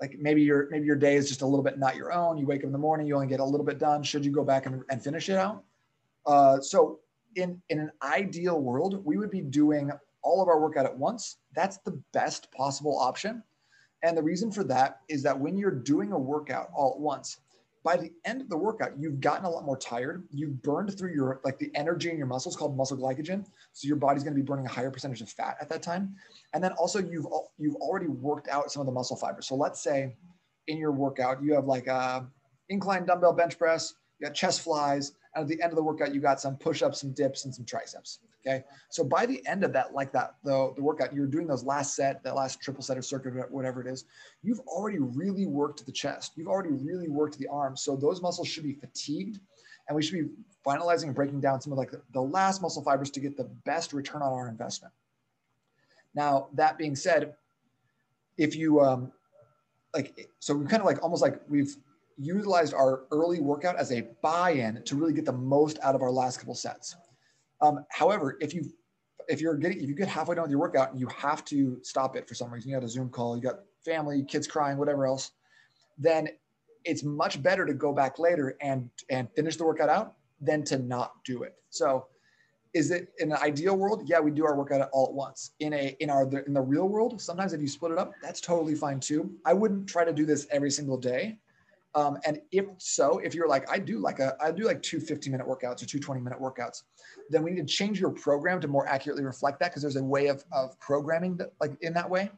like 0.00 0.16
maybe 0.18 0.40
your 0.40 0.70
maybe 0.70 0.86
your 0.86 0.96
day 0.96 1.16
is 1.16 1.28
just 1.28 1.42
a 1.42 1.46
little 1.46 1.62
bit 1.62 1.78
not 1.78 1.96
your 1.96 2.14
own. 2.14 2.38
You 2.38 2.46
wake 2.46 2.60
up 2.60 2.64
in 2.64 2.72
the 2.72 2.78
morning, 2.78 3.06
you 3.06 3.14
only 3.14 3.26
get 3.26 3.40
a 3.40 3.44
little 3.44 3.66
bit 3.66 3.78
done. 3.78 4.02
Should 4.02 4.24
you 4.24 4.32
go 4.32 4.42
back 4.42 4.64
and, 4.64 4.82
and 4.88 5.04
finish 5.04 5.28
it 5.28 5.36
out? 5.36 5.64
Uh, 6.24 6.62
so 6.62 7.00
in 7.36 7.60
in 7.68 7.78
an 7.78 7.92
ideal 8.02 8.58
world, 8.58 9.04
we 9.04 9.18
would 9.18 9.30
be 9.30 9.42
doing 9.42 9.90
all 10.22 10.40
of 10.40 10.48
our 10.48 10.58
workout 10.58 10.86
at 10.86 10.96
once. 10.96 11.36
That's 11.54 11.76
the 11.84 12.00
best 12.14 12.50
possible 12.52 12.98
option. 12.98 13.42
And 14.02 14.16
the 14.16 14.22
reason 14.22 14.50
for 14.50 14.64
that 14.64 15.00
is 15.10 15.22
that 15.24 15.38
when 15.38 15.58
you're 15.58 15.70
doing 15.70 16.12
a 16.12 16.18
workout 16.18 16.70
all 16.74 16.94
at 16.94 17.00
once, 17.00 17.36
by 17.82 17.96
the 17.96 18.12
end 18.26 18.42
of 18.42 18.48
the 18.48 18.56
workout, 18.56 18.92
you've 18.98 19.20
gotten 19.20 19.46
a 19.46 19.50
lot 19.50 19.64
more 19.64 19.76
tired. 19.76 20.24
You've 20.30 20.60
burned 20.62 20.96
through 20.98 21.14
your 21.14 21.40
like 21.44 21.58
the 21.58 21.70
energy 21.74 22.10
in 22.10 22.18
your 22.18 22.26
muscles 22.26 22.54
called 22.54 22.76
muscle 22.76 22.96
glycogen. 22.96 23.46
So 23.72 23.88
your 23.88 23.96
body's 23.96 24.22
going 24.22 24.34
to 24.34 24.40
be 24.40 24.44
burning 24.44 24.66
a 24.66 24.68
higher 24.68 24.90
percentage 24.90 25.22
of 25.22 25.30
fat 25.30 25.56
at 25.60 25.68
that 25.70 25.82
time. 25.82 26.14
And 26.52 26.62
then 26.62 26.72
also 26.72 26.98
you've 26.98 27.26
you've 27.58 27.76
already 27.76 28.08
worked 28.08 28.48
out 28.48 28.70
some 28.70 28.80
of 28.80 28.86
the 28.86 28.92
muscle 28.92 29.16
fibers. 29.16 29.46
So 29.46 29.54
let's 29.54 29.80
say 29.80 30.14
in 30.66 30.76
your 30.76 30.92
workout 30.92 31.42
you 31.42 31.54
have 31.54 31.64
like 31.64 31.86
a 31.86 32.26
incline 32.68 33.06
dumbbell 33.06 33.32
bench 33.32 33.58
press, 33.58 33.94
you 34.18 34.26
got 34.26 34.34
chest 34.34 34.60
flies, 34.60 35.12
at 35.34 35.46
the 35.46 35.60
end 35.62 35.72
of 35.72 35.76
the 35.76 35.82
workout 35.82 36.14
you 36.14 36.20
got 36.20 36.40
some 36.40 36.56
push-ups, 36.56 37.00
some 37.00 37.12
dips, 37.12 37.44
and 37.44 37.54
some 37.54 37.64
triceps. 37.64 38.20
Okay. 38.46 38.64
So 38.88 39.04
by 39.04 39.26
the 39.26 39.46
end 39.46 39.64
of 39.64 39.72
that, 39.74 39.92
like 39.92 40.12
that, 40.12 40.36
the, 40.44 40.72
the 40.74 40.82
workout, 40.82 41.14
you're 41.14 41.26
doing 41.26 41.46
those 41.46 41.62
last 41.62 41.94
set, 41.94 42.22
that 42.24 42.34
last 42.34 42.60
triple 42.60 42.82
set 42.82 42.96
or 42.96 43.02
circuit, 43.02 43.50
whatever 43.50 43.82
it 43.82 43.86
is, 43.86 44.06
you've 44.42 44.60
already 44.60 44.98
really 44.98 45.46
worked 45.46 45.84
the 45.84 45.92
chest. 45.92 46.32
You've 46.36 46.48
already 46.48 46.70
really 46.70 47.08
worked 47.08 47.38
the 47.38 47.48
arms. 47.48 47.82
So 47.82 47.96
those 47.96 48.22
muscles 48.22 48.48
should 48.48 48.64
be 48.64 48.72
fatigued 48.72 49.40
and 49.88 49.96
we 49.96 50.02
should 50.02 50.14
be 50.14 50.34
finalizing 50.66 51.04
and 51.04 51.14
breaking 51.14 51.40
down 51.40 51.60
some 51.60 51.72
of 51.72 51.78
like 51.78 51.90
the, 51.90 52.00
the 52.12 52.22
last 52.22 52.62
muscle 52.62 52.82
fibers 52.82 53.10
to 53.10 53.20
get 53.20 53.36
the 53.36 53.50
best 53.64 53.92
return 53.92 54.22
on 54.22 54.32
our 54.32 54.48
investment. 54.48 54.94
Now, 56.14 56.48
that 56.54 56.78
being 56.78 56.96
said, 56.96 57.34
if 58.38 58.56
you, 58.56 58.80
um, 58.80 59.12
like, 59.94 60.30
so 60.38 60.54
we 60.54 60.66
kind 60.66 60.80
of 60.80 60.86
like 60.86 61.02
almost 61.02 61.22
like 61.22 61.40
we've 61.48 61.76
utilized 62.20 62.74
our 62.74 63.04
early 63.10 63.40
workout 63.40 63.76
as 63.76 63.90
a 63.92 64.02
buy-in 64.22 64.82
to 64.84 64.94
really 64.94 65.12
get 65.12 65.24
the 65.24 65.32
most 65.32 65.78
out 65.82 65.94
of 65.94 66.02
our 66.02 66.10
last 66.10 66.38
couple 66.38 66.54
sets. 66.54 66.96
Um, 67.60 67.84
however, 67.90 68.36
if 68.40 68.54
you 68.54 68.70
if 69.28 69.40
you're 69.40 69.56
getting 69.56 69.80
if 69.80 69.88
you 69.88 69.94
get 69.94 70.08
halfway 70.08 70.34
done 70.34 70.42
with 70.42 70.50
your 70.50 70.60
workout 70.60 70.90
and 70.90 71.00
you 71.00 71.06
have 71.08 71.44
to 71.46 71.78
stop 71.82 72.16
it 72.16 72.28
for 72.28 72.34
some 72.34 72.52
reason, 72.52 72.70
you 72.70 72.76
got 72.76 72.84
a 72.84 72.88
Zoom 72.88 73.08
call, 73.08 73.36
you 73.36 73.42
got 73.42 73.60
family, 73.84 74.22
kids 74.24 74.46
crying, 74.46 74.76
whatever 74.76 75.06
else, 75.06 75.32
then 75.98 76.28
it's 76.84 77.02
much 77.02 77.42
better 77.42 77.66
to 77.66 77.74
go 77.74 77.92
back 77.92 78.18
later 78.18 78.56
and 78.60 78.90
and 79.08 79.28
finish 79.34 79.56
the 79.56 79.64
workout 79.64 79.88
out 79.88 80.14
than 80.40 80.62
to 80.64 80.78
not 80.78 81.12
do 81.24 81.42
it. 81.42 81.54
So 81.70 82.06
is 82.72 82.90
it 82.90 83.12
in 83.18 83.32
an 83.32 83.38
ideal 83.42 83.76
world? 83.76 84.02
Yeah, 84.06 84.20
we 84.20 84.30
do 84.30 84.44
our 84.44 84.56
workout 84.56 84.88
all 84.92 85.06
at 85.06 85.14
once. 85.14 85.52
In 85.60 85.72
a 85.72 85.96
in 86.00 86.10
our 86.10 86.28
in 86.46 86.52
the 86.52 86.60
real 86.60 86.88
world, 86.88 87.20
sometimes 87.20 87.52
if 87.52 87.60
you 87.60 87.68
split 87.68 87.92
it 87.92 87.98
up, 87.98 88.12
that's 88.22 88.40
totally 88.40 88.74
fine 88.74 89.00
too. 89.00 89.34
I 89.44 89.54
wouldn't 89.54 89.88
try 89.88 90.04
to 90.04 90.12
do 90.12 90.26
this 90.26 90.46
every 90.50 90.70
single 90.70 90.98
day 90.98 91.38
um, 91.94 92.18
and 92.24 92.40
if 92.52 92.66
so, 92.78 93.18
if 93.18 93.34
you're 93.34 93.48
like, 93.48 93.68
I 93.68 93.78
do 93.78 93.98
like 93.98 94.20
a, 94.20 94.36
I 94.40 94.52
do 94.52 94.64
like 94.64 94.80
two 94.80 95.00
15 95.00 95.32
minute 95.32 95.46
workouts 95.46 95.82
or 95.82 95.86
two 95.86 95.98
20 95.98 96.20
minute 96.20 96.38
workouts, 96.40 96.82
then 97.30 97.42
we 97.42 97.50
need 97.50 97.66
to 97.66 97.74
change 97.74 98.00
your 98.00 98.10
program 98.10 98.60
to 98.60 98.68
more 98.68 98.86
accurately 98.86 99.24
reflect 99.24 99.58
that 99.60 99.70
because 99.70 99.82
there's 99.82 99.96
a 99.96 100.04
way 100.04 100.28
of, 100.28 100.44
of 100.52 100.78
programming 100.78 101.36
that 101.38 101.52
like 101.60 101.76
in 101.80 101.92
that 101.94 102.08
way. 102.08 102.30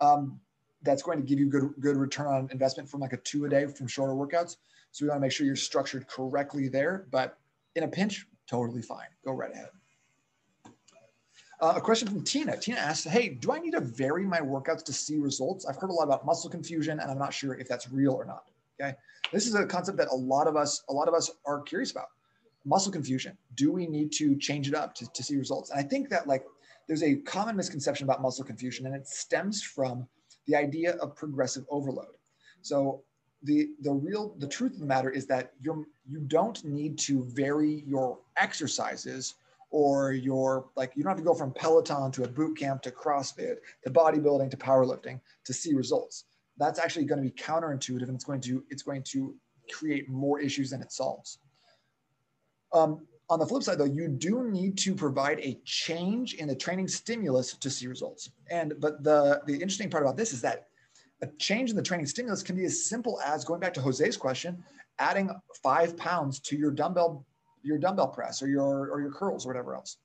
Um, 0.00 0.40
that's 0.82 1.02
going 1.02 1.18
to 1.18 1.24
give 1.24 1.38
you 1.38 1.46
good, 1.46 1.74
good 1.80 1.96
return 1.96 2.26
on 2.26 2.48
investment 2.52 2.88
from 2.88 3.00
like 3.00 3.14
a 3.14 3.16
two 3.18 3.46
a 3.46 3.48
day 3.48 3.66
from 3.66 3.88
shorter 3.88 4.12
workouts. 4.12 4.56
So 4.92 5.04
we 5.04 5.08
want 5.08 5.16
to 5.16 5.20
make 5.22 5.32
sure 5.32 5.46
you're 5.46 5.56
structured 5.56 6.06
correctly 6.06 6.68
there, 6.68 7.06
but 7.10 7.38
in 7.74 7.84
a 7.84 7.88
pinch, 7.88 8.26
totally 8.46 8.82
fine. 8.82 9.08
Go 9.24 9.32
right 9.32 9.50
ahead. 9.50 9.70
Uh, 11.60 11.74
a 11.76 11.80
question 11.80 12.06
from 12.06 12.22
Tina. 12.22 12.56
Tina 12.56 12.78
asked, 12.78 13.08
Hey, 13.08 13.30
do 13.30 13.50
I 13.50 13.58
need 13.58 13.72
to 13.72 13.80
vary 13.80 14.24
my 14.26 14.40
workouts 14.40 14.84
to 14.84 14.92
see 14.92 15.16
results? 15.18 15.64
I've 15.64 15.76
heard 15.76 15.90
a 15.90 15.92
lot 15.92 16.04
about 16.04 16.26
muscle 16.26 16.50
confusion 16.50 17.00
and 17.00 17.10
I'm 17.10 17.18
not 17.18 17.32
sure 17.32 17.54
if 17.54 17.66
that's 17.66 17.90
real 17.90 18.12
or 18.12 18.24
not. 18.24 18.44
Okay, 18.80 18.94
this 19.32 19.46
is 19.46 19.54
a 19.54 19.66
concept 19.66 19.98
that 19.98 20.08
a 20.08 20.14
lot 20.14 20.46
of 20.48 20.56
us, 20.56 20.82
a 20.88 20.92
lot 20.92 21.08
of 21.08 21.14
us 21.14 21.30
are 21.46 21.60
curious 21.62 21.90
about. 21.92 22.08
muscle 22.64 22.92
confusion. 22.92 23.36
Do 23.54 23.70
we 23.72 23.86
need 23.86 24.10
to 24.12 24.36
change 24.36 24.68
it 24.68 24.74
up 24.74 24.94
to, 24.96 25.06
to 25.12 25.22
see 25.22 25.36
results? 25.36 25.70
And 25.70 25.78
I 25.78 25.82
think 25.82 26.08
that 26.10 26.26
like 26.26 26.44
there's 26.88 27.02
a 27.02 27.16
common 27.16 27.56
misconception 27.56 28.04
about 28.04 28.22
muscle 28.22 28.44
confusion, 28.44 28.86
and 28.86 28.94
it 28.94 29.06
stems 29.06 29.62
from 29.62 30.06
the 30.46 30.56
idea 30.56 30.92
of 30.96 31.14
progressive 31.16 31.64
overload. 31.70 32.16
So 32.62 33.02
the 33.42 33.68
the 33.82 33.92
real 33.92 34.34
the 34.38 34.48
truth 34.48 34.72
of 34.72 34.80
the 34.80 34.86
matter 34.86 35.10
is 35.10 35.26
that 35.26 35.52
you're 35.60 35.84
you 36.06 36.20
don't 36.20 36.64
need 36.64 36.98
to 36.98 37.24
vary 37.24 37.84
your 37.86 38.18
exercises 38.36 39.34
or 39.70 40.12
your 40.12 40.66
like 40.76 40.92
you 40.96 41.02
don't 41.02 41.10
have 41.10 41.18
to 41.18 41.24
go 41.24 41.34
from 41.34 41.52
peloton 41.52 42.10
to 42.12 42.24
a 42.24 42.28
boot 42.28 42.56
camp 42.56 42.80
to 42.80 42.90
crossfit 42.90 43.56
to 43.84 43.90
bodybuilding 43.90 44.50
to 44.50 44.56
powerlifting 44.56 45.20
to 45.44 45.52
see 45.52 45.74
results 45.74 46.24
that's 46.56 46.78
actually 46.78 47.04
going 47.04 47.22
to 47.22 47.28
be 47.28 47.34
counterintuitive 47.34 48.02
and 48.02 48.14
it's 48.14 48.24
going 48.24 48.40
to 48.42 48.64
it's 48.70 48.82
going 48.82 49.02
to 49.02 49.34
create 49.72 50.08
more 50.08 50.40
issues 50.40 50.70
than 50.70 50.82
it 50.82 50.92
solves. 50.92 51.38
Um, 52.72 53.06
on 53.30 53.38
the 53.38 53.46
flip 53.46 53.62
side 53.62 53.78
though 53.78 53.84
you 53.84 54.08
do 54.08 54.50
need 54.50 54.76
to 54.78 54.94
provide 54.94 55.40
a 55.40 55.58
change 55.64 56.34
in 56.34 56.48
the 56.48 56.54
training 56.54 56.88
stimulus 56.88 57.54
to 57.54 57.70
see 57.70 57.86
results. 57.86 58.30
And 58.50 58.74
but 58.80 59.02
the 59.02 59.42
the 59.46 59.54
interesting 59.54 59.90
part 59.90 60.02
about 60.02 60.16
this 60.16 60.32
is 60.32 60.40
that 60.42 60.66
a 61.22 61.26
change 61.38 61.70
in 61.70 61.76
the 61.76 61.82
training 61.82 62.06
stimulus 62.06 62.42
can 62.42 62.56
be 62.56 62.64
as 62.64 62.86
simple 62.86 63.20
as 63.24 63.44
going 63.44 63.60
back 63.60 63.72
to 63.74 63.80
jose's 63.80 64.16
question 64.16 64.62
adding 64.98 65.30
five 65.62 65.96
pounds 65.96 66.38
to 66.40 66.56
your 66.56 66.70
dumbbell 66.70 67.24
your 67.62 67.78
dumbbell 67.78 68.08
press 68.08 68.42
or 68.42 68.48
your 68.48 68.90
or 68.90 69.00
your 69.00 69.10
curls 69.10 69.46
or 69.46 69.48
whatever 69.48 69.74
else. 69.74 69.96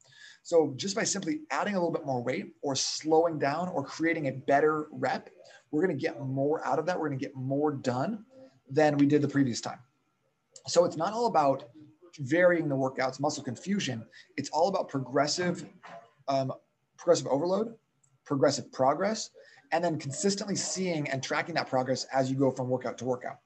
So 0.44 0.74
just 0.78 0.96
by 0.96 1.04
simply 1.04 1.42
adding 1.52 1.76
a 1.76 1.78
little 1.78 1.92
bit 1.92 2.06
more 2.06 2.24
weight 2.24 2.54
or 2.62 2.76
slowing 2.76 3.38
down 3.38 3.68
or 3.70 3.84
creating 3.84 4.28
a 4.28 4.32
better 4.32 4.88
rep 4.92 5.30
we're 5.72 5.86
going 5.86 5.98
to 5.98 6.02
get 6.02 6.20
more 6.20 6.66
out 6.66 6.80
of 6.80 6.86
that. 6.88 7.00
We're 7.00 7.08
going 7.10 7.20
to 7.20 7.26
get 7.26 7.36
more 7.36 7.72
done 7.72 8.26
than 8.70 8.98
we 8.98 9.06
did 9.06 9.22
the 9.22 9.28
previous 9.28 9.62
time. 9.62 9.80
So 10.68 10.86
it's 10.86 10.98
not 10.98 11.14
all 11.14 11.28
about 11.28 11.66
varying 12.20 12.68
the 12.68 12.76
workouts, 12.76 13.20
muscle 13.20 13.44
confusion. 13.44 14.06
It's 14.38 14.50
all 14.50 14.68
about 14.68 14.90
progressive, 14.90 15.66
um, 16.28 16.52
progressive 16.98 17.28
overload, 17.28 17.76
progressive 18.26 18.72
progress, 18.72 19.30
and 19.72 19.84
then 19.84 20.00
consistently 20.00 20.56
seeing 20.56 21.10
and 21.10 21.22
tracking 21.22 21.56
that 21.56 21.68
progress 21.68 22.06
as 22.14 22.30
you 22.30 22.38
go 22.38 22.52
from 22.52 22.70
workout 22.70 22.98
to 23.00 23.06
workout 23.06 23.38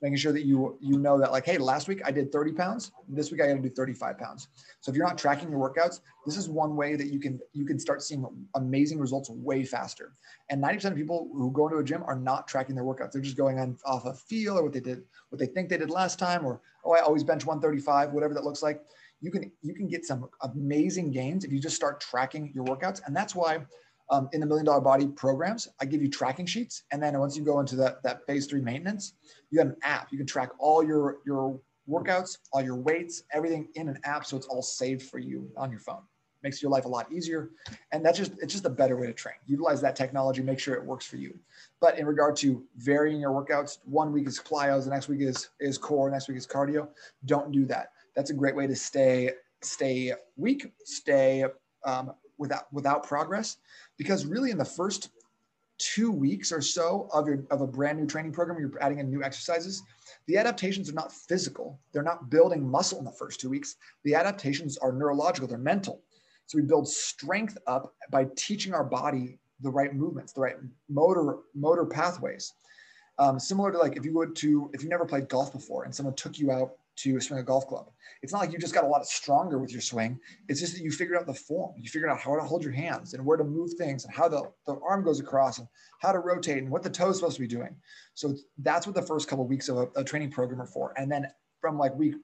making 0.00 0.16
sure 0.16 0.32
that 0.32 0.44
you 0.44 0.78
you 0.80 0.98
know 0.98 1.18
that 1.18 1.32
like 1.32 1.44
hey 1.44 1.58
last 1.58 1.88
week 1.88 2.00
i 2.04 2.10
did 2.10 2.30
30 2.30 2.52
pounds 2.52 2.92
this 3.08 3.30
week 3.30 3.40
i 3.40 3.46
got 3.46 3.54
to 3.54 3.60
do 3.60 3.68
35 3.68 4.18
pounds. 4.18 4.48
So 4.80 4.90
if 4.90 4.96
you're 4.96 5.06
not 5.06 5.18
tracking 5.18 5.50
your 5.50 5.58
workouts 5.58 6.00
this 6.28 6.36
is 6.36 6.48
one 6.48 6.76
way 6.76 6.94
that 6.94 7.06
you 7.06 7.18
can 7.18 7.40
you 7.52 7.64
can 7.64 7.78
start 7.78 8.02
seeing 8.02 8.26
amazing 8.54 8.98
results 8.98 9.30
way 9.30 9.64
faster. 9.64 10.12
And 10.50 10.62
90% 10.62 10.86
of 10.86 10.96
people 10.96 11.30
who 11.32 11.50
go 11.50 11.66
into 11.66 11.78
a 11.78 11.84
gym 11.84 12.02
are 12.04 12.16
not 12.16 12.46
tracking 12.46 12.74
their 12.74 12.84
workouts. 12.84 13.12
They're 13.12 13.22
just 13.22 13.36
going 13.36 13.58
on 13.58 13.78
off 13.86 14.04
a 14.04 14.12
feel 14.12 14.58
or 14.58 14.62
what 14.62 14.72
they 14.72 14.80
did 14.80 15.04
what 15.30 15.38
they 15.38 15.46
think 15.46 15.68
they 15.68 15.78
did 15.78 15.90
last 15.90 16.18
time 16.18 16.44
or 16.44 16.60
oh 16.84 16.92
i 16.92 17.00
always 17.00 17.24
bench 17.24 17.46
135 17.46 18.12
whatever 18.12 18.34
that 18.34 18.44
looks 18.44 18.62
like. 18.62 18.84
You 19.20 19.30
can 19.30 19.50
you 19.62 19.74
can 19.74 19.88
get 19.88 20.04
some 20.04 20.28
amazing 20.42 21.10
gains 21.10 21.44
if 21.44 21.52
you 21.52 21.60
just 21.60 21.76
start 21.76 22.00
tracking 22.00 22.52
your 22.54 22.64
workouts. 22.64 23.00
And 23.06 23.16
that's 23.16 23.34
why 23.34 23.60
um, 24.10 24.28
in 24.32 24.40
the 24.40 24.46
million 24.46 24.64
dollar 24.64 24.80
body 24.80 25.06
programs, 25.06 25.68
I 25.80 25.84
give 25.84 26.02
you 26.02 26.08
tracking 26.08 26.46
sheets. 26.46 26.84
And 26.92 27.02
then 27.02 27.18
once 27.18 27.36
you 27.36 27.44
go 27.44 27.60
into 27.60 27.76
that, 27.76 28.02
that 28.02 28.26
phase 28.26 28.46
three 28.46 28.60
maintenance, 28.60 29.14
you 29.50 29.58
have 29.58 29.68
an 29.68 29.76
app. 29.82 30.10
You 30.10 30.18
can 30.18 30.26
track 30.26 30.50
all 30.58 30.84
your, 30.84 31.18
your 31.26 31.60
workouts, 31.88 32.38
all 32.52 32.62
your 32.62 32.76
weights, 32.76 33.24
everything 33.32 33.68
in 33.74 33.88
an 33.88 33.98
app. 34.04 34.24
So 34.24 34.36
it's 34.36 34.46
all 34.46 34.62
saved 34.62 35.02
for 35.02 35.18
you 35.18 35.50
on 35.56 35.70
your 35.70 35.80
phone. 35.80 36.02
Makes 36.42 36.62
your 36.62 36.70
life 36.70 36.84
a 36.84 36.88
lot 36.88 37.10
easier. 37.12 37.50
And 37.90 38.04
that's 38.04 38.16
just, 38.16 38.32
it's 38.40 38.52
just 38.52 38.64
a 38.64 38.70
better 38.70 38.96
way 38.96 39.08
to 39.08 39.12
train. 39.12 39.34
Utilize 39.46 39.80
that 39.80 39.96
technology, 39.96 40.40
make 40.40 40.60
sure 40.60 40.74
it 40.74 40.84
works 40.84 41.04
for 41.04 41.16
you. 41.16 41.36
But 41.80 41.98
in 41.98 42.06
regard 42.06 42.36
to 42.36 42.62
varying 42.76 43.20
your 43.20 43.32
workouts, 43.32 43.78
one 43.84 44.12
week 44.12 44.28
is 44.28 44.38
plyos, 44.38 44.84
the 44.84 44.90
next 44.90 45.08
week 45.08 45.20
is, 45.20 45.48
is 45.58 45.76
core, 45.78 46.08
next 46.10 46.28
week 46.28 46.38
is 46.38 46.46
cardio. 46.46 46.88
Don't 47.24 47.50
do 47.50 47.66
that. 47.66 47.90
That's 48.14 48.30
a 48.30 48.34
great 48.34 48.54
way 48.54 48.68
to 48.68 48.76
stay, 48.76 49.32
stay 49.62 50.12
weak, 50.36 50.72
stay 50.84 51.44
um, 51.84 52.12
without, 52.38 52.72
without 52.72 53.02
progress 53.02 53.58
because 53.96 54.24
really 54.24 54.50
in 54.50 54.58
the 54.58 54.64
first 54.64 55.10
two 55.78 56.10
weeks 56.10 56.50
or 56.52 56.60
so 56.60 57.08
of 57.12 57.26
your 57.26 57.44
of 57.50 57.60
a 57.60 57.66
brand 57.66 57.98
new 57.98 58.06
training 58.06 58.32
program, 58.32 58.58
you're 58.60 58.82
adding 58.82 58.98
in 58.98 59.08
new 59.10 59.22
exercises. 59.22 59.82
The 60.26 60.36
adaptations 60.36 60.90
are 60.90 60.94
not 60.94 61.12
physical; 61.12 61.78
they're 61.92 62.02
not 62.02 62.30
building 62.30 62.68
muscle 62.68 62.98
in 62.98 63.04
the 63.04 63.12
first 63.12 63.40
two 63.40 63.48
weeks. 63.48 63.76
The 64.04 64.14
adaptations 64.14 64.76
are 64.78 64.92
neurological; 64.92 65.48
they're 65.48 65.58
mental. 65.58 66.02
So 66.46 66.58
we 66.58 66.62
build 66.62 66.88
strength 66.88 67.58
up 67.66 67.94
by 68.10 68.26
teaching 68.36 68.74
our 68.74 68.84
body 68.84 69.38
the 69.60 69.70
right 69.70 69.94
movements, 69.94 70.32
the 70.32 70.40
right 70.40 70.56
motor 70.88 71.38
motor 71.54 71.84
pathways. 71.84 72.54
Um, 73.18 73.38
similar 73.40 73.72
to 73.72 73.78
like 73.78 73.96
if 73.96 74.04
you 74.04 74.14
would 74.14 74.36
to 74.36 74.70
if 74.72 74.82
you 74.82 74.88
never 74.88 75.04
played 75.04 75.28
golf 75.28 75.52
before 75.52 75.84
and 75.84 75.94
someone 75.94 76.14
took 76.14 76.38
you 76.38 76.50
out 76.50 76.72
to 77.02 77.20
swing 77.20 77.40
a 77.40 77.42
golf 77.42 77.66
club. 77.66 77.90
It's 78.22 78.32
not 78.32 78.40
like 78.40 78.52
you 78.52 78.58
just 78.58 78.74
got 78.74 78.84
a 78.84 78.88
lot 78.88 79.06
stronger 79.06 79.58
with 79.58 79.72
your 79.72 79.80
swing. 79.80 80.18
It's 80.48 80.60
just 80.60 80.74
that 80.74 80.82
you 80.82 80.90
figured 80.90 81.18
out 81.18 81.26
the 81.26 81.34
form. 81.34 81.74
You 81.78 81.88
figured 81.88 82.10
out 82.10 82.18
how 82.18 82.34
to 82.34 82.42
hold 82.42 82.62
your 82.62 82.72
hands 82.72 83.14
and 83.14 83.24
where 83.24 83.36
to 83.36 83.44
move 83.44 83.74
things 83.74 84.04
and 84.04 84.12
how 84.12 84.28
the, 84.28 84.50
the 84.66 84.78
arm 84.86 85.04
goes 85.04 85.20
across 85.20 85.58
and 85.58 85.68
how 86.00 86.12
to 86.12 86.18
rotate 86.18 86.58
and 86.58 86.70
what 86.70 86.82
the 86.82 86.90
toe 86.90 87.10
is 87.10 87.16
supposed 87.16 87.36
to 87.36 87.42
be 87.42 87.48
doing. 87.48 87.76
So 88.14 88.34
that's 88.58 88.86
what 88.86 88.96
the 88.96 89.02
first 89.02 89.28
couple 89.28 89.44
of 89.44 89.50
weeks 89.50 89.68
of 89.68 89.76
a, 89.76 89.88
a 89.96 90.04
training 90.04 90.30
program 90.30 90.60
are 90.60 90.66
for. 90.66 90.92
And 90.96 91.10
then 91.10 91.28
from 91.60 91.78
like 91.78 91.94
week 91.94 92.14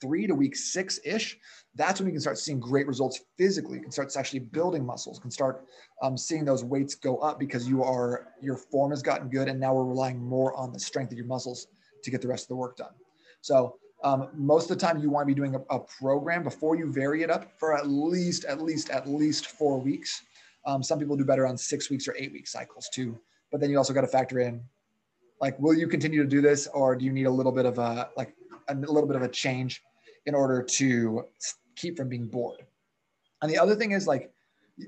three 0.00 0.26
to 0.26 0.34
week 0.34 0.56
six 0.56 1.00
ish, 1.04 1.38
that's 1.74 2.00
when 2.00 2.06
you 2.06 2.12
can 2.12 2.20
start 2.20 2.38
seeing 2.38 2.60
great 2.60 2.86
results 2.86 3.20
physically. 3.38 3.78
You 3.78 3.82
can 3.82 3.92
start 3.92 4.14
actually 4.16 4.40
building 4.40 4.84
muscles, 4.84 5.18
can 5.18 5.30
start 5.30 5.64
um, 6.02 6.16
seeing 6.18 6.44
those 6.44 6.64
weights 6.64 6.94
go 6.94 7.18
up 7.18 7.38
because 7.38 7.68
you 7.68 7.82
are 7.82 8.28
your 8.40 8.56
form 8.56 8.90
has 8.90 9.02
gotten 9.02 9.28
good, 9.28 9.48
and 9.48 9.58
now 9.58 9.74
we're 9.74 9.84
relying 9.84 10.18
more 10.18 10.54
on 10.54 10.72
the 10.72 10.80
strength 10.80 11.12
of 11.12 11.18
your 11.18 11.26
muscles 11.26 11.68
to 12.02 12.10
get 12.10 12.20
the 12.20 12.28
rest 12.28 12.44
of 12.44 12.48
the 12.48 12.56
work 12.56 12.76
done. 12.76 12.92
So 13.40 13.76
um, 14.04 14.28
most 14.34 14.70
of 14.70 14.78
the 14.78 14.86
time 14.86 14.98
you 14.98 15.10
want 15.10 15.26
to 15.26 15.34
be 15.34 15.34
doing 15.34 15.54
a, 15.54 15.60
a, 15.74 15.80
program 15.80 16.42
before 16.42 16.76
you 16.76 16.92
vary 16.92 17.22
it 17.22 17.30
up 17.30 17.50
for 17.58 17.76
at 17.76 17.88
least 17.88 18.44
at 18.44 18.60
least 18.60 18.90
at 18.90 19.08
least 19.08 19.46
four 19.46 19.80
weeks 19.80 20.22
um, 20.66 20.82
some 20.82 20.98
people 20.98 21.16
do 21.16 21.24
better 21.24 21.46
on 21.46 21.56
six 21.56 21.90
weeks 21.90 22.06
or 22.06 22.14
eight 22.18 22.32
week 22.32 22.46
cycles 22.46 22.88
too 22.92 23.18
but 23.50 23.60
then 23.60 23.70
you 23.70 23.78
also 23.78 23.92
got 23.92 24.02
to 24.02 24.06
factor 24.06 24.40
in 24.40 24.62
like 25.40 25.58
will 25.58 25.74
you 25.74 25.88
continue 25.88 26.22
to 26.22 26.28
do 26.28 26.40
this 26.40 26.66
or 26.68 26.94
do 26.94 27.04
you 27.04 27.12
need 27.12 27.26
a 27.26 27.30
little 27.30 27.52
bit 27.52 27.66
of 27.66 27.78
a 27.78 28.10
like 28.16 28.34
a 28.68 28.74
little 28.74 29.06
bit 29.06 29.16
of 29.16 29.22
a 29.22 29.28
change 29.28 29.82
in 30.26 30.34
order 30.34 30.62
to 30.62 31.24
keep 31.76 31.96
from 31.96 32.08
being 32.08 32.26
bored 32.26 32.62
and 33.42 33.50
the 33.50 33.58
other 33.58 33.74
thing 33.74 33.92
is 33.92 34.06
like 34.06 34.30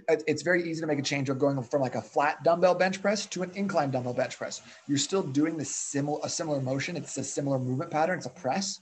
it's 0.09 0.43
very 0.43 0.69
easy 0.69 0.81
to 0.81 0.87
make 0.87 0.99
a 0.99 1.03
change 1.03 1.31
of 1.31 1.38
going 1.38 1.62
from 1.62 1.81
like 1.81 1.95
a 1.95 2.03
flat 2.03 2.43
dumbbell 2.45 2.75
bench 2.75 3.00
press 3.00 3.25
to 3.27 3.43
an 3.43 3.50
incline 3.55 3.91
dumbbell 3.91 4.12
bench 4.12 4.37
press. 4.37 4.61
You're 4.87 4.99
still 4.99 5.23
doing 5.23 5.57
the 5.57 5.65
similar 5.65 6.21
a 6.23 6.29
similar 6.29 6.61
motion. 6.61 6.97
It's 6.97 7.17
a 7.17 7.25
similar 7.25 7.59
movement 7.59 7.91
pattern. 7.91 8.19
It's 8.19 8.27
a 8.27 8.31
press, 8.31 8.81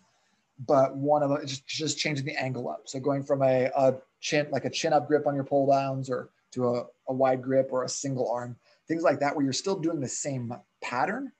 but 0.66 0.96
one 0.96 1.22
of 1.22 1.30
them 1.30 1.46
just 1.46 1.66
just 1.66 1.98
changing 1.98 2.24
the 2.24 2.40
angle 2.40 2.68
up. 2.68 2.82
So 2.86 2.98
going 2.98 3.22
from 3.22 3.42
a, 3.42 3.70
a 3.76 3.94
chin 4.20 4.46
like 4.50 4.64
a 4.64 4.70
chin 4.70 4.92
up 4.92 5.06
grip 5.06 5.26
on 5.26 5.34
your 5.34 5.44
pull 5.44 5.70
downs 5.70 6.08
or 6.08 6.30
to 6.52 6.68
a, 6.68 6.84
a 7.08 7.12
wide 7.12 7.42
grip 7.42 7.68
or 7.70 7.84
a 7.84 7.88
single 7.88 8.30
arm, 8.30 8.56
things 8.88 9.02
like 9.02 9.20
that, 9.20 9.34
where 9.34 9.44
you're 9.44 9.52
still 9.52 9.78
doing 9.78 10.00
the 10.00 10.08
same 10.08 10.54
pattern, 10.82 11.30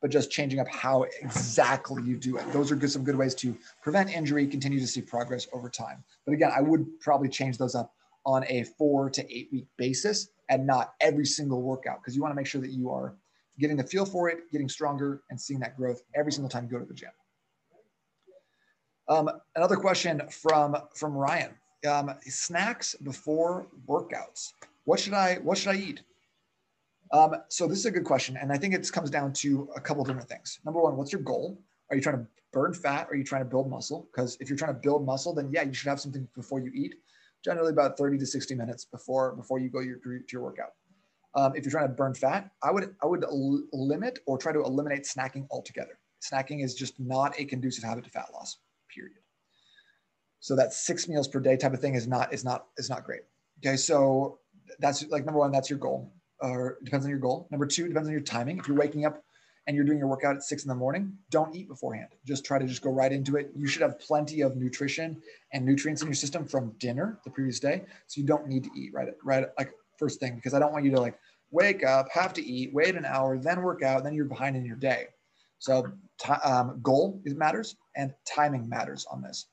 but 0.00 0.10
just 0.10 0.30
changing 0.30 0.60
up 0.60 0.68
how 0.68 1.04
exactly 1.20 2.02
you 2.02 2.16
do 2.16 2.38
it. 2.38 2.52
Those 2.52 2.72
are 2.72 2.76
good, 2.76 2.90
some 2.90 3.04
good 3.04 3.16
ways 3.16 3.34
to 3.36 3.56
prevent 3.82 4.10
injury, 4.10 4.46
continue 4.46 4.80
to 4.80 4.86
see 4.86 5.02
progress 5.02 5.46
over 5.52 5.68
time. 5.68 6.02
But 6.24 6.32
again, 6.32 6.50
I 6.54 6.60
would 6.60 6.86
probably 7.00 7.28
change 7.28 7.58
those 7.58 7.74
up 7.74 7.92
on 8.24 8.44
a 8.48 8.64
four 8.78 9.10
to 9.10 9.36
eight 9.36 9.48
week 9.52 9.66
basis 9.76 10.28
and 10.48 10.66
not 10.66 10.94
every 11.00 11.26
single 11.26 11.60
workout 11.60 12.00
because 12.00 12.14
you 12.14 12.22
want 12.22 12.32
to 12.32 12.36
make 12.36 12.46
sure 12.46 12.60
that 12.60 12.70
you 12.70 12.90
are 12.90 13.16
getting 13.58 13.76
the 13.76 13.84
feel 13.84 14.06
for 14.06 14.28
it, 14.28 14.50
getting 14.50 14.68
stronger, 14.68 15.22
and 15.30 15.40
seeing 15.40 15.60
that 15.60 15.76
growth 15.76 16.02
every 16.14 16.32
single 16.32 16.48
time 16.48 16.64
you 16.64 16.70
go 16.70 16.78
to 16.78 16.84
the 16.84 16.94
gym. 16.94 17.10
Um, 19.12 19.28
another 19.56 19.76
question 19.76 20.22
from 20.30 20.74
from 20.94 21.12
Ryan: 21.12 21.50
um, 21.86 22.14
Snacks 22.22 22.94
before 22.94 23.66
workouts. 23.86 24.52
What 24.84 25.00
should 25.00 25.12
I 25.12 25.34
What 25.42 25.58
should 25.58 25.72
I 25.72 25.76
eat? 25.76 26.02
Um, 27.12 27.34
so 27.48 27.66
this 27.66 27.76
is 27.76 27.84
a 27.84 27.90
good 27.90 28.04
question, 28.04 28.38
and 28.40 28.50
I 28.50 28.56
think 28.56 28.72
it 28.72 28.90
comes 28.90 29.10
down 29.10 29.34
to 29.34 29.68
a 29.76 29.80
couple 29.80 30.02
different 30.02 30.30
things. 30.30 30.60
Number 30.64 30.80
one, 30.80 30.96
what's 30.96 31.12
your 31.12 31.20
goal? 31.20 31.60
Are 31.90 31.96
you 31.96 32.00
trying 32.00 32.20
to 32.20 32.26
burn 32.54 32.72
fat? 32.72 33.06
Are 33.10 33.14
you 33.14 33.22
trying 33.22 33.42
to 33.42 33.50
build 33.50 33.68
muscle? 33.68 34.08
Because 34.10 34.38
if 34.40 34.48
you're 34.48 34.56
trying 34.56 34.72
to 34.72 34.80
build 34.80 35.04
muscle, 35.04 35.34
then 35.34 35.50
yeah, 35.52 35.62
you 35.62 35.74
should 35.74 35.90
have 35.90 36.00
something 36.00 36.26
before 36.34 36.60
you 36.60 36.70
eat. 36.74 36.94
Generally, 37.44 37.72
about 37.72 37.98
30 37.98 38.16
to 38.16 38.24
60 38.24 38.54
minutes 38.54 38.86
before 38.86 39.36
before 39.36 39.58
you 39.58 39.68
go 39.68 39.80
your, 39.80 39.98
to 39.98 40.24
your 40.32 40.42
workout. 40.42 40.72
Um, 41.34 41.54
if 41.54 41.64
you're 41.64 41.72
trying 41.72 41.88
to 41.88 41.94
burn 41.94 42.14
fat, 42.14 42.50
I 42.62 42.70
would 42.70 42.94
I 43.02 43.06
would 43.06 43.26
limit 43.28 44.20
or 44.24 44.38
try 44.38 44.52
to 44.52 44.62
eliminate 44.62 45.04
snacking 45.04 45.46
altogether. 45.50 45.98
Snacking 46.22 46.64
is 46.64 46.74
just 46.74 46.98
not 46.98 47.38
a 47.38 47.44
conducive 47.44 47.84
habit 47.84 48.04
to 48.04 48.10
fat 48.10 48.28
loss 48.32 48.56
period. 48.94 49.16
So 50.40 50.56
that 50.56 50.72
six 50.72 51.08
meals 51.08 51.28
per 51.28 51.40
day 51.40 51.56
type 51.56 51.72
of 51.72 51.80
thing 51.80 51.94
is 51.94 52.06
not 52.06 52.32
is 52.32 52.44
not 52.44 52.66
is 52.76 52.90
not 52.90 53.04
great. 53.04 53.22
Okay, 53.64 53.76
so 53.76 54.40
that's 54.80 55.06
like 55.08 55.24
number 55.24 55.38
one, 55.38 55.52
that's 55.52 55.70
your 55.70 55.78
goal, 55.78 56.12
or 56.40 56.78
depends 56.84 57.06
on 57.06 57.10
your 57.10 57.20
goal. 57.20 57.46
Number 57.50 57.66
two, 57.66 57.86
depends 57.88 58.08
on 58.08 58.12
your 58.12 58.22
timing. 58.22 58.58
If 58.58 58.66
you're 58.66 58.76
waking 58.76 59.06
up 59.06 59.22
and 59.66 59.76
you're 59.76 59.84
doing 59.84 59.98
your 59.98 60.08
workout 60.08 60.34
at 60.34 60.42
six 60.42 60.64
in 60.64 60.68
the 60.68 60.74
morning, 60.74 61.12
don't 61.30 61.54
eat 61.54 61.68
beforehand. 61.68 62.08
Just 62.26 62.44
try 62.44 62.58
to 62.58 62.66
just 62.66 62.82
go 62.82 62.90
right 62.90 63.12
into 63.12 63.36
it. 63.36 63.52
You 63.54 63.68
should 63.68 63.82
have 63.82 64.00
plenty 64.00 64.40
of 64.40 64.56
nutrition 64.56 65.22
and 65.52 65.64
nutrients 65.64 66.02
in 66.02 66.08
your 66.08 66.14
system 66.14 66.44
from 66.44 66.74
dinner 66.78 67.20
the 67.24 67.30
previous 67.30 67.60
day, 67.60 67.84
so 68.08 68.20
you 68.20 68.26
don't 68.26 68.48
need 68.48 68.64
to 68.64 68.70
eat 68.76 68.92
right 68.92 69.08
right 69.24 69.46
like 69.58 69.72
first 69.98 70.18
thing 70.18 70.34
because 70.34 70.54
I 70.54 70.58
don't 70.58 70.72
want 70.72 70.84
you 70.84 70.90
to 70.90 71.00
like 71.00 71.16
wake 71.52 71.84
up, 71.84 72.08
have 72.12 72.32
to 72.32 72.44
eat, 72.44 72.72
wait 72.72 72.96
an 72.96 73.04
hour, 73.04 73.38
then 73.38 73.62
work 73.62 73.82
out, 73.82 74.02
then 74.02 74.14
you're 74.14 74.24
behind 74.24 74.56
in 74.56 74.64
your 74.64 74.76
day. 74.76 75.06
So 75.58 75.86
um, 76.42 76.80
goal 76.82 77.20
is 77.24 77.36
matters 77.36 77.76
and 77.96 78.12
timing 78.24 78.68
matters 78.68 79.06
on 79.10 79.22
this. 79.22 79.46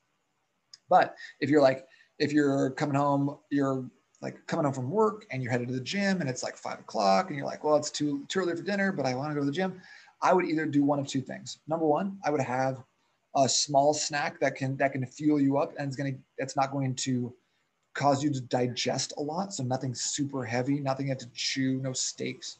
But 0.89 1.15
if 1.39 1.49
you're 1.49 1.61
like, 1.61 1.85
if 2.17 2.33
you're 2.33 2.71
coming 2.71 2.95
home, 2.95 3.37
you're 3.49 3.89
like 4.21 4.45
coming 4.47 4.65
home 4.65 4.73
from 4.73 4.89
work 4.89 5.25
and 5.31 5.41
you're 5.41 5.51
headed 5.51 5.67
to 5.69 5.73
the 5.73 5.79
gym 5.79 6.19
and 6.19 6.29
it's 6.29 6.43
like 6.43 6.57
five 6.57 6.79
o'clock 6.79 7.27
and 7.27 7.37
you're 7.37 7.45
like, 7.45 7.63
well, 7.63 7.75
it's 7.75 7.91
too 7.91 8.25
too 8.27 8.39
early 8.39 8.55
for 8.55 8.63
dinner, 8.63 8.91
but 8.91 9.05
I 9.05 9.15
want 9.15 9.31
to 9.31 9.35
go 9.35 9.39
to 9.39 9.45
the 9.45 9.51
gym. 9.51 9.81
I 10.21 10.33
would 10.33 10.45
either 10.45 10.65
do 10.65 10.83
one 10.83 10.99
of 10.99 11.07
two 11.07 11.21
things. 11.21 11.59
Number 11.67 11.85
one, 11.85 12.17
I 12.25 12.29
would 12.29 12.41
have 12.41 12.83
a 13.35 13.47
small 13.47 13.93
snack 13.93 14.39
that 14.39 14.55
can 14.55 14.75
that 14.77 14.91
can 14.91 15.05
fuel 15.05 15.39
you 15.39 15.57
up 15.57 15.73
and 15.77 15.87
it's 15.87 15.95
gonna 15.95 16.15
it's 16.37 16.55
not 16.55 16.71
going 16.71 16.95
to 16.95 17.33
cause 17.93 18.23
you 18.23 18.31
to 18.31 18.41
digest 18.41 19.13
a 19.17 19.21
lot. 19.21 19.53
So 19.53 19.63
nothing 19.63 19.93
super 19.93 20.43
heavy, 20.43 20.79
nothing 20.79 21.07
you 21.07 21.11
have 21.11 21.19
to 21.19 21.29
chew, 21.33 21.79
no 21.81 21.93
steaks. 21.93 22.57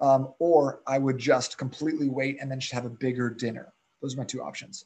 Um, 0.00 0.32
or 0.38 0.80
I 0.86 0.98
would 0.98 1.18
just 1.18 1.58
completely 1.58 2.08
wait 2.08 2.38
and 2.40 2.50
then 2.50 2.60
just 2.60 2.72
have 2.72 2.84
a 2.84 2.90
bigger 2.90 3.30
dinner. 3.30 3.72
Those 4.00 4.14
are 4.14 4.18
my 4.18 4.24
two 4.24 4.42
options. 4.42 4.84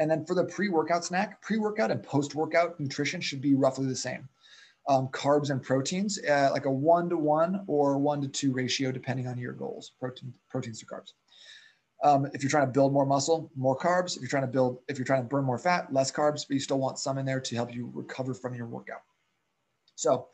And 0.00 0.10
then 0.10 0.24
for 0.24 0.34
the 0.34 0.44
pre-workout 0.44 1.04
snack, 1.04 1.42
pre-workout 1.42 1.90
and 1.90 2.02
post-workout 2.02 2.80
nutrition 2.80 3.20
should 3.20 3.42
be 3.42 3.54
roughly 3.54 3.86
the 3.86 3.94
same. 3.94 4.26
Um, 4.88 5.08
carbs 5.08 5.50
and 5.50 5.62
proteins, 5.62 6.18
uh, 6.24 6.48
like 6.52 6.64
a 6.64 6.70
one 6.70 7.10
to 7.10 7.18
one 7.18 7.64
or 7.66 7.98
one 7.98 8.22
to 8.22 8.28
two 8.28 8.50
ratio, 8.50 8.90
depending 8.90 9.28
on 9.28 9.36
your 9.36 9.52
goals, 9.52 9.92
protein, 10.00 10.32
proteins 10.48 10.80
to 10.80 10.86
carbs. 10.86 11.12
Um, 12.02 12.26
if 12.32 12.42
you're 12.42 12.50
trying 12.50 12.66
to 12.66 12.72
build 12.72 12.94
more 12.94 13.04
muscle, 13.04 13.52
more 13.54 13.76
carbs. 13.76 14.16
If 14.16 14.22
you're 14.22 14.30
trying 14.30 14.44
to 14.44 14.48
build, 14.48 14.78
if 14.88 14.96
you're 14.96 15.04
trying 15.04 15.22
to 15.22 15.28
burn 15.28 15.44
more 15.44 15.58
fat, 15.58 15.92
less 15.92 16.10
carbs, 16.10 16.48
but 16.48 16.54
you 16.54 16.60
still 16.60 16.78
want 16.78 16.98
some 16.98 17.18
in 17.18 17.26
there 17.26 17.40
to 17.40 17.54
help 17.54 17.72
you 17.74 17.90
recover 17.94 18.32
from 18.32 18.54
your 18.54 18.66
workout. 18.66 19.02
So 19.96 20.28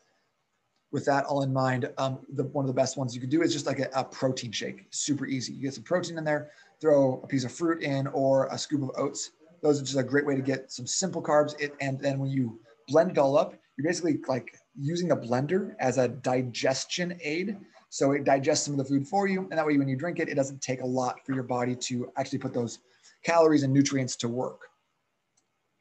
with 0.93 1.03
that 1.05 1.25
all 1.25 1.43
in 1.43 1.51
mind, 1.51 1.91
um, 1.97 2.19
the, 2.33 2.45
one 2.45 2.63
of 2.63 2.67
the 2.67 2.73
best 2.73 2.95
ones 2.95 3.13
you 3.13 3.19
could 3.19 3.29
do 3.29 3.41
is 3.41 3.51
just 3.51 3.65
like 3.65 3.79
a, 3.79 3.89
a, 3.93 4.03
protein 4.05 4.53
shake. 4.53 4.85
Super 4.91 5.25
easy. 5.25 5.51
You 5.51 5.63
get 5.63 5.73
some 5.73 5.83
protein 5.83 6.17
in 6.17 6.23
there, 6.23 6.51
throw 6.79 7.19
a 7.21 7.27
piece 7.27 7.43
of 7.43 7.51
fruit 7.51 7.83
in 7.83 8.07
or 8.07 8.47
a 8.47 8.57
scoop 8.57 8.83
of 8.83 8.91
oats. 8.95 9.31
Those 9.61 9.81
are 9.81 9.85
just 9.85 9.97
a 9.97 10.03
great 10.03 10.25
way 10.25 10.35
to 10.35 10.41
get 10.41 10.71
some 10.71 10.87
simple 10.87 11.21
carbs. 11.21 11.59
It, 11.59 11.73
and 11.81 11.99
then 11.99 12.19
when 12.19 12.29
you 12.29 12.59
blend 12.87 13.11
it 13.11 13.17
all 13.17 13.37
up, 13.37 13.55
you're 13.77 13.87
basically 13.87 14.19
like 14.27 14.57
using 14.79 15.11
a 15.11 15.15
blender 15.15 15.73
as 15.79 15.97
a 15.97 16.07
digestion 16.07 17.17
aid. 17.21 17.57
So 17.89 18.11
it 18.11 18.23
digests 18.23 18.65
some 18.65 18.73
of 18.73 18.77
the 18.79 18.85
food 18.85 19.07
for 19.07 19.27
you. 19.27 19.41
And 19.49 19.57
that 19.57 19.65
way, 19.65 19.77
when 19.77 19.87
you 19.87 19.95
drink 19.95 20.19
it, 20.19 20.29
it 20.29 20.35
doesn't 20.35 20.61
take 20.61 20.81
a 20.81 20.85
lot 20.85 21.25
for 21.25 21.33
your 21.33 21.43
body 21.43 21.75
to 21.75 22.11
actually 22.17 22.39
put 22.39 22.53
those 22.53 22.79
calories 23.23 23.63
and 23.63 23.73
nutrients 23.73 24.15
to 24.17 24.27
work. 24.27 24.61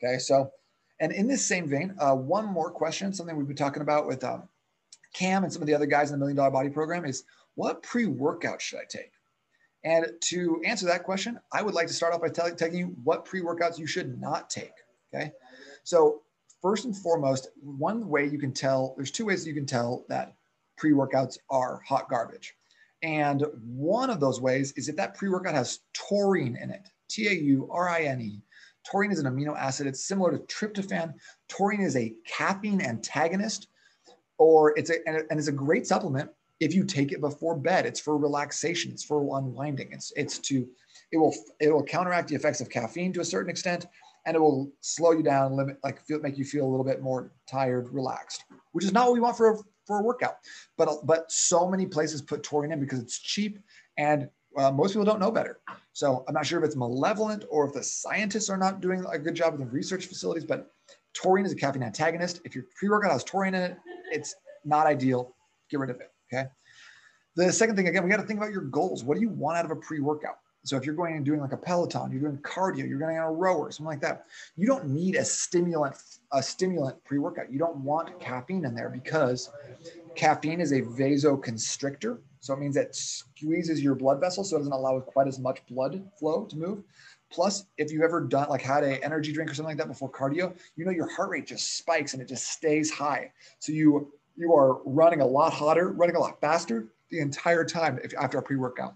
Okay. 0.03 0.19
So 0.19 0.51
and 1.01 1.13
in 1.13 1.27
this 1.27 1.47
same 1.47 1.69
vein, 1.69 1.95
uh, 1.99 2.15
one 2.15 2.47
more 2.47 2.71
question, 2.71 3.13
something 3.13 3.37
we've 3.37 3.47
been 3.47 3.57
talking 3.57 3.83
about 3.83 4.07
with 4.07 4.25
um, 4.25 4.49
Cam 5.13 5.45
and 5.45 5.53
some 5.53 5.63
of 5.63 5.69
the 5.69 5.75
other 5.75 5.87
guys 5.87 6.11
in 6.11 6.15
the 6.15 6.19
Million 6.19 6.37
Dollar 6.37 6.51
Body 6.51 6.71
Program 6.71 7.05
is 7.05 7.25
what 7.55 7.83
pre 7.83 8.07
workout 8.07 8.61
should 8.61 8.79
I 8.79 8.85
take? 8.89 9.13
And 9.87 10.07
to 10.23 10.61
answer 10.65 10.85
that 10.87 11.05
question, 11.05 11.39
I 11.53 11.63
would 11.63 11.73
like 11.73 11.87
to 11.87 11.93
start 11.93 12.13
off 12.13 12.21
by 12.21 12.29
tell, 12.29 12.53
telling 12.53 12.75
you 12.75 12.97
what 13.05 13.25
pre 13.25 13.41
workouts 13.41 13.79
you 13.79 13.87
should 13.87 14.21
not 14.21 14.51
take. 14.51 14.73
Okay. 15.15 15.31
So, 15.85 16.23
first 16.61 16.87
and 16.87 16.97
foremost, 16.97 17.51
one 17.63 18.09
way 18.09 18.27
you 18.27 18.37
can 18.37 18.53
tell 18.53 18.95
there's 18.97 19.13
two 19.13 19.27
ways 19.27 19.47
you 19.47 19.55
can 19.55 19.65
tell 19.65 20.05
that 20.09 20.35
pre 20.77 20.91
workouts 20.91 21.39
are 21.51 21.81
hot 21.87 22.09
garbage. 22.11 22.57
And 23.03 23.45
one 23.65 24.11
of 24.11 24.19
those 24.19 24.41
ways 24.41 24.73
is 24.73 24.89
if 24.89 24.97
that 24.97 25.15
pre 25.15 25.29
workout 25.29 25.55
has 25.55 25.79
taurine 25.93 26.57
in 26.57 26.71
it, 26.71 26.89
T 27.09 27.29
A 27.29 27.33
U 27.33 27.69
R 27.71 27.89
I 27.89 28.03
N 28.03 28.21
E, 28.21 28.43
Taurine 28.85 29.13
is 29.13 29.21
an 29.21 29.27
amino 29.27 29.57
acid. 29.57 29.87
It's 29.87 30.03
similar 30.03 30.37
to 30.37 30.39
tryptophan. 30.39 31.15
Taurine 31.47 31.83
is 31.83 31.95
a 31.95 32.13
caffeine 32.27 32.83
antagonist, 32.83 33.69
or 34.37 34.77
it's 34.77 34.91
a 34.91 35.07
and 35.07 35.39
it's 35.39 35.47
a 35.47 35.53
great 35.53 35.87
supplement 35.87 36.29
if 36.61 36.75
you 36.75 36.85
take 36.85 37.13
it 37.13 37.21
before 37.21 37.57
bed. 37.57 37.87
It's 37.87 38.01
for 38.01 38.17
relaxation. 38.17 38.93
It's 38.93 39.05
for 39.05 39.39
unwinding. 39.39 39.93
It's 39.93 40.13
it's 40.17 40.39
to 40.41 40.67
it 41.13 41.19
will 41.19 41.35
it 41.61 41.73
will 41.73 41.85
counteract 41.85 42.29
the 42.29 42.35
effects 42.35 42.61
of 42.61 42.71
caffeine 42.71 43.13
to 43.15 43.21
a 43.21 43.25
certain 43.25 43.51
extent, 43.51 43.87
and 44.27 44.35
it 44.37 44.41
will 44.41 44.73
slow 44.81 45.13
you 45.13 45.23
down, 45.23 45.57
limit 45.57 45.79
like 45.85 46.05
feel 46.05 46.21
make 46.21 46.39
you 46.39 46.45
feel 46.45 46.65
a 46.65 46.71
little 46.71 46.85
bit 46.85 47.03
more 47.03 47.33
tired, 47.49 47.93
relaxed, 47.93 48.45
which 48.73 48.85
is 48.85 48.93
not 48.93 49.07
what 49.07 49.15
we 49.15 49.21
want 49.21 49.37
for 49.37 49.53
a, 49.53 49.57
for 49.87 50.01
a 50.01 50.03
workout. 50.03 50.39
But 50.77 51.05
but 51.05 51.31
so 51.31 51.69
many 51.69 51.87
places 51.87 52.23
put 52.23 52.43
taurine 52.43 52.73
in 52.73 52.81
because 52.81 52.99
it's 52.99 53.19
cheap 53.19 53.59
and 53.99 54.29
uh, 54.57 54.71
most 54.71 54.93
people 54.93 55.05
don't 55.05 55.21
know 55.21 55.31
better. 55.31 55.61
So 55.93 56.25
I'm 56.27 56.35
not 56.35 56.47
sure 56.47 56.59
if 56.59 56.65
it's 56.65 56.77
malevolent 56.77 57.45
or 57.51 57.67
if 57.67 57.73
the 57.73 57.83
scientists 57.83 58.49
are 58.49 58.57
not 58.57 58.81
doing 58.81 59.05
a 59.11 59.19
good 59.19 59.35
job 59.35 59.53
with 59.53 59.61
the 59.61 59.67
research 59.67 60.07
facilities, 60.07 60.45
but 60.45 60.71
taurine 61.15 61.45
is 61.45 61.53
a 61.53 61.57
caffeine 61.57 61.83
antagonist. 61.83 62.41
If 62.45 62.55
your 62.55 62.65
pre-workout 62.79 63.13
has 63.13 63.25
taurine 63.25 63.55
in 63.55 63.63
it, 63.63 63.79
it's 64.11 64.35
not 64.65 64.87
ideal. 64.87 65.35
Get 65.71 65.81
rid 65.81 65.91
of 65.91 66.01
it. 66.01 66.11
Okay. 66.33 66.49
The 67.37 67.53
second 67.53 67.77
thing, 67.77 67.89
again, 67.89 68.03
we 68.03 68.11
got 68.11 68.17
to 68.17 68.23
think 68.23 68.41
about 68.41 68.53
your 68.53 68.63
goals. 68.63 69.05
What 69.05 69.15
do 69.17 69.21
you 69.21 69.29
want 69.29 69.59
out 69.59 69.65
of 69.67 69.71
a 69.71 69.77
pre-workout? 69.77 70.39
So 70.65 70.77
if 70.77 70.85
you're 70.85 70.97
going 70.97 71.15
and 71.15 71.25
doing 71.25 71.41
like 71.41 71.53
a 71.53 71.57
Peloton, 71.57 72.11
you're 72.11 72.23
doing 72.23 72.39
cardio, 72.39 72.89
you're 72.89 72.99
going 72.99 73.19
on 73.19 73.29
a 73.29 73.33
rower, 73.33 73.71
something 73.71 73.87
like 73.87 74.01
that, 74.01 74.27
you 74.57 74.67
don't 74.67 74.89
need 74.89 75.15
a 75.15 75.25
stimulant, 75.25 75.95
a 76.33 76.43
stimulant 76.43 77.03
pre-workout. 77.05 77.53
You 77.53 77.59
don't 77.59 77.77
want 77.77 78.19
caffeine 78.19 78.65
in 78.65 78.75
there 78.75 78.89
because 78.89 79.51
caffeine 80.17 80.61
is 80.61 80.73
a 80.73 80.81
vasoconstrictor. 80.81 82.19
So 82.41 82.55
it 82.55 82.59
means 82.59 82.75
that 82.75 82.97
squeezes 82.97 83.81
your 83.81 83.95
blood 83.95 84.21
vessels, 84.21 84.51
so 84.51 84.57
it 84.57 84.61
doesn't 84.61 84.73
allow 84.73 84.99
quite 84.99 85.29
as 85.29 85.39
much 85.39 85.65
blood 85.67 86.03
flow 86.19 86.47
to 86.47 86.57
move. 86.57 86.83
Plus, 87.31 87.67
if 87.77 87.93
you've 87.93 88.03
ever 88.03 88.21
done 88.21 88.49
like 88.49 88.63
had 88.63 88.83
an 88.83 89.03
energy 89.03 89.33
drink 89.33 89.51
or 89.51 89.55
something 89.55 89.71
like 89.71 89.79
that 89.79 89.89
before 89.89 90.11
cardio, 90.11 90.57
you 90.77 90.85
know 90.85 90.93
your 90.93 91.09
heart 91.09 91.31
rate 91.31 91.47
just 91.47 91.77
spikes 91.77 92.13
and 92.13 92.23
it 92.23 92.29
just 92.29 92.51
stays 92.51 92.91
high. 92.91 93.33
So 93.59 93.73
you 93.73 94.13
you 94.37 94.55
are 94.55 94.81
running 94.85 95.21
a 95.21 95.27
lot 95.27 95.53
hotter, 95.53 95.91
running 95.91 96.17
a 96.17 96.21
lot 96.21 96.41
faster 96.41 96.87
the 97.11 97.21
entire 97.21 97.65
time 97.65 97.99
if, 98.03 98.13
after 98.19 98.39
a 98.39 98.43
pre-workout. 98.43 98.95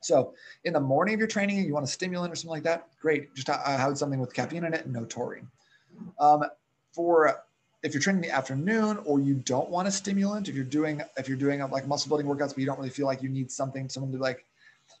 So 0.00 0.34
in 0.64 0.72
the 0.72 0.80
morning 0.80 1.14
of 1.14 1.20
your 1.20 1.28
training, 1.28 1.64
you 1.64 1.74
want 1.74 1.84
a 1.84 1.88
stimulant 1.88 2.32
or 2.32 2.36
something 2.36 2.50
like 2.50 2.64
that, 2.64 2.88
great. 3.00 3.34
Just 3.34 3.48
have 3.48 3.96
something 3.96 4.18
with 4.18 4.34
caffeine 4.34 4.64
in 4.64 4.74
it 4.74 4.84
and 4.84 4.92
no 4.92 5.04
taurine. 5.04 5.48
Um, 6.18 6.44
for 6.92 7.42
if 7.82 7.94
you're 7.94 8.02
training 8.02 8.22
in 8.22 8.30
the 8.30 8.34
afternoon 8.34 8.98
or 9.04 9.20
you 9.20 9.34
don't 9.34 9.68
want 9.70 9.88
a 9.88 9.90
stimulant, 9.90 10.48
if 10.48 10.54
you're 10.54 10.64
doing 10.64 11.02
if 11.16 11.28
you're 11.28 11.38
doing 11.38 11.60
like 11.70 11.86
muscle 11.86 12.08
building 12.08 12.26
workouts, 12.26 12.50
but 12.50 12.58
you 12.58 12.66
don't 12.66 12.78
really 12.78 12.90
feel 12.90 13.06
like 13.06 13.22
you 13.22 13.28
need 13.28 13.50
something, 13.50 13.88
someone 13.88 14.12
to 14.12 14.18
like 14.18 14.44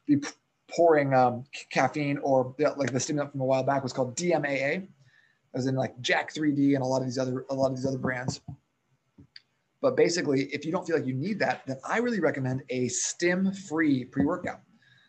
be 0.06 0.20
pouring 0.68 1.12
um, 1.14 1.44
caffeine 1.70 2.18
or 2.18 2.54
like 2.76 2.92
the 2.92 3.00
stimulant 3.00 3.32
from 3.32 3.40
a 3.40 3.44
while 3.44 3.62
back 3.62 3.82
was 3.82 3.92
called 3.92 4.16
DMAA, 4.16 4.86
as 5.54 5.66
in 5.66 5.74
like 5.74 6.00
Jack 6.00 6.32
3D 6.32 6.74
and 6.74 6.82
a 6.82 6.86
lot 6.86 7.02
of 7.02 7.06
these 7.06 7.18
other 7.18 7.44
a 7.50 7.54
lot 7.54 7.70
of 7.70 7.76
these 7.76 7.86
other 7.86 7.98
brands. 7.98 8.40
But 9.82 9.96
basically, 9.96 10.44
if 10.44 10.64
you 10.64 10.72
don't 10.72 10.86
feel 10.86 10.96
like 10.96 11.06
you 11.06 11.14
need 11.14 11.38
that, 11.40 11.66
then 11.66 11.76
I 11.84 11.98
really 11.98 12.20
recommend 12.20 12.62
a 12.70 12.88
stim-free 12.88 14.06
pre-workout. 14.06 14.60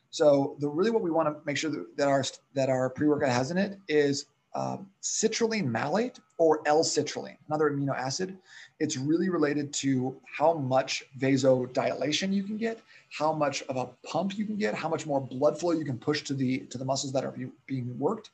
So 0.09 0.57
the 0.59 0.67
really 0.67 0.91
what 0.91 1.03
we 1.03 1.11
want 1.11 1.27
to 1.29 1.35
make 1.45 1.57
sure 1.57 1.71
that, 1.95 2.07
our 2.07 2.23
that 2.55 2.69
our 2.69 2.89
pre-workout 2.89 3.29
has 3.29 3.51
in 3.51 3.57
it 3.57 3.79
is 3.87 4.25
um, 4.55 4.87
citrulline 5.01 5.65
malate 5.65 6.19
or 6.37 6.61
L-citrulline, 6.65 7.37
another 7.47 7.71
amino 7.71 7.95
acid. 7.95 8.37
It's 8.79 8.97
really 8.97 9.29
related 9.29 9.73
to 9.75 10.19
how 10.25 10.53
much 10.53 11.03
vasodilation 11.19 12.33
you 12.33 12.43
can 12.43 12.57
get, 12.57 12.81
how 13.17 13.31
much 13.31 13.63
of 13.63 13.77
a 13.77 13.87
pump 14.07 14.37
you 14.37 14.45
can 14.45 14.57
get, 14.57 14.75
how 14.75 14.89
much 14.89 15.05
more 15.05 15.21
blood 15.21 15.59
flow 15.59 15.71
you 15.71 15.85
can 15.85 15.97
push 15.97 16.23
to 16.23 16.33
the 16.33 16.59
to 16.71 16.77
the 16.77 16.85
muscles 16.85 17.13
that 17.13 17.23
are 17.23 17.35
being 17.65 17.97
worked. 17.97 18.31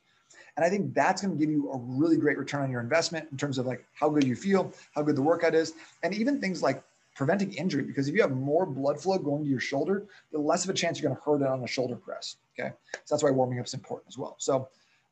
And 0.60 0.66
I 0.66 0.70
think 0.70 0.94
that's 0.94 1.22
going 1.22 1.38
to 1.38 1.40
give 1.40 1.50
you 1.50 1.72
a 1.72 1.78
really 1.78 2.18
great 2.18 2.38
return 2.38 2.64
on 2.64 2.70
your 2.70 2.82
investment 2.82 3.30
in 3.32 3.38
terms 3.38 3.58
of 3.58 3.66
like 3.66 3.86
how 3.94 4.10
good 4.10 4.26
you 4.26 4.36
feel, 4.36 4.74
how 4.94 5.02
good 5.02 5.16
the 5.16 5.22
workout 5.22 5.56
is, 5.56 5.72
and 6.04 6.14
even 6.14 6.42
things 6.42 6.62
like 6.62 6.84
preventing 7.16 7.54
injury. 7.54 7.84
Because 7.84 8.10
if 8.10 8.14
you 8.14 8.22
have 8.22 8.32
more 8.32 8.66
blood 8.66 9.00
flow 9.00 9.18
going 9.18 9.46
to 9.46 9.50
your 9.50 9.62
shoulder, 9.62 10.08
the 10.34 10.38
less 10.38 10.66
of 10.66 10.70
a 10.70 10.74
chance 10.74 11.00
you're 11.00 11.08
going 11.08 11.16
to 11.16 11.24
hurt 11.24 11.42
it 11.42 11.48
on 11.48 11.64
a 11.64 11.68
shoulder 11.68 11.96
press. 11.96 12.36
Okay, 12.60 12.74
so 12.92 13.16
that's 13.16 13.24
why 13.24 13.32
warming 13.32 13.58
up 13.58 13.68
is 13.68 13.74
important 13.74 14.10
as 14.10 14.18
well. 14.18 14.36
So 14.38 14.68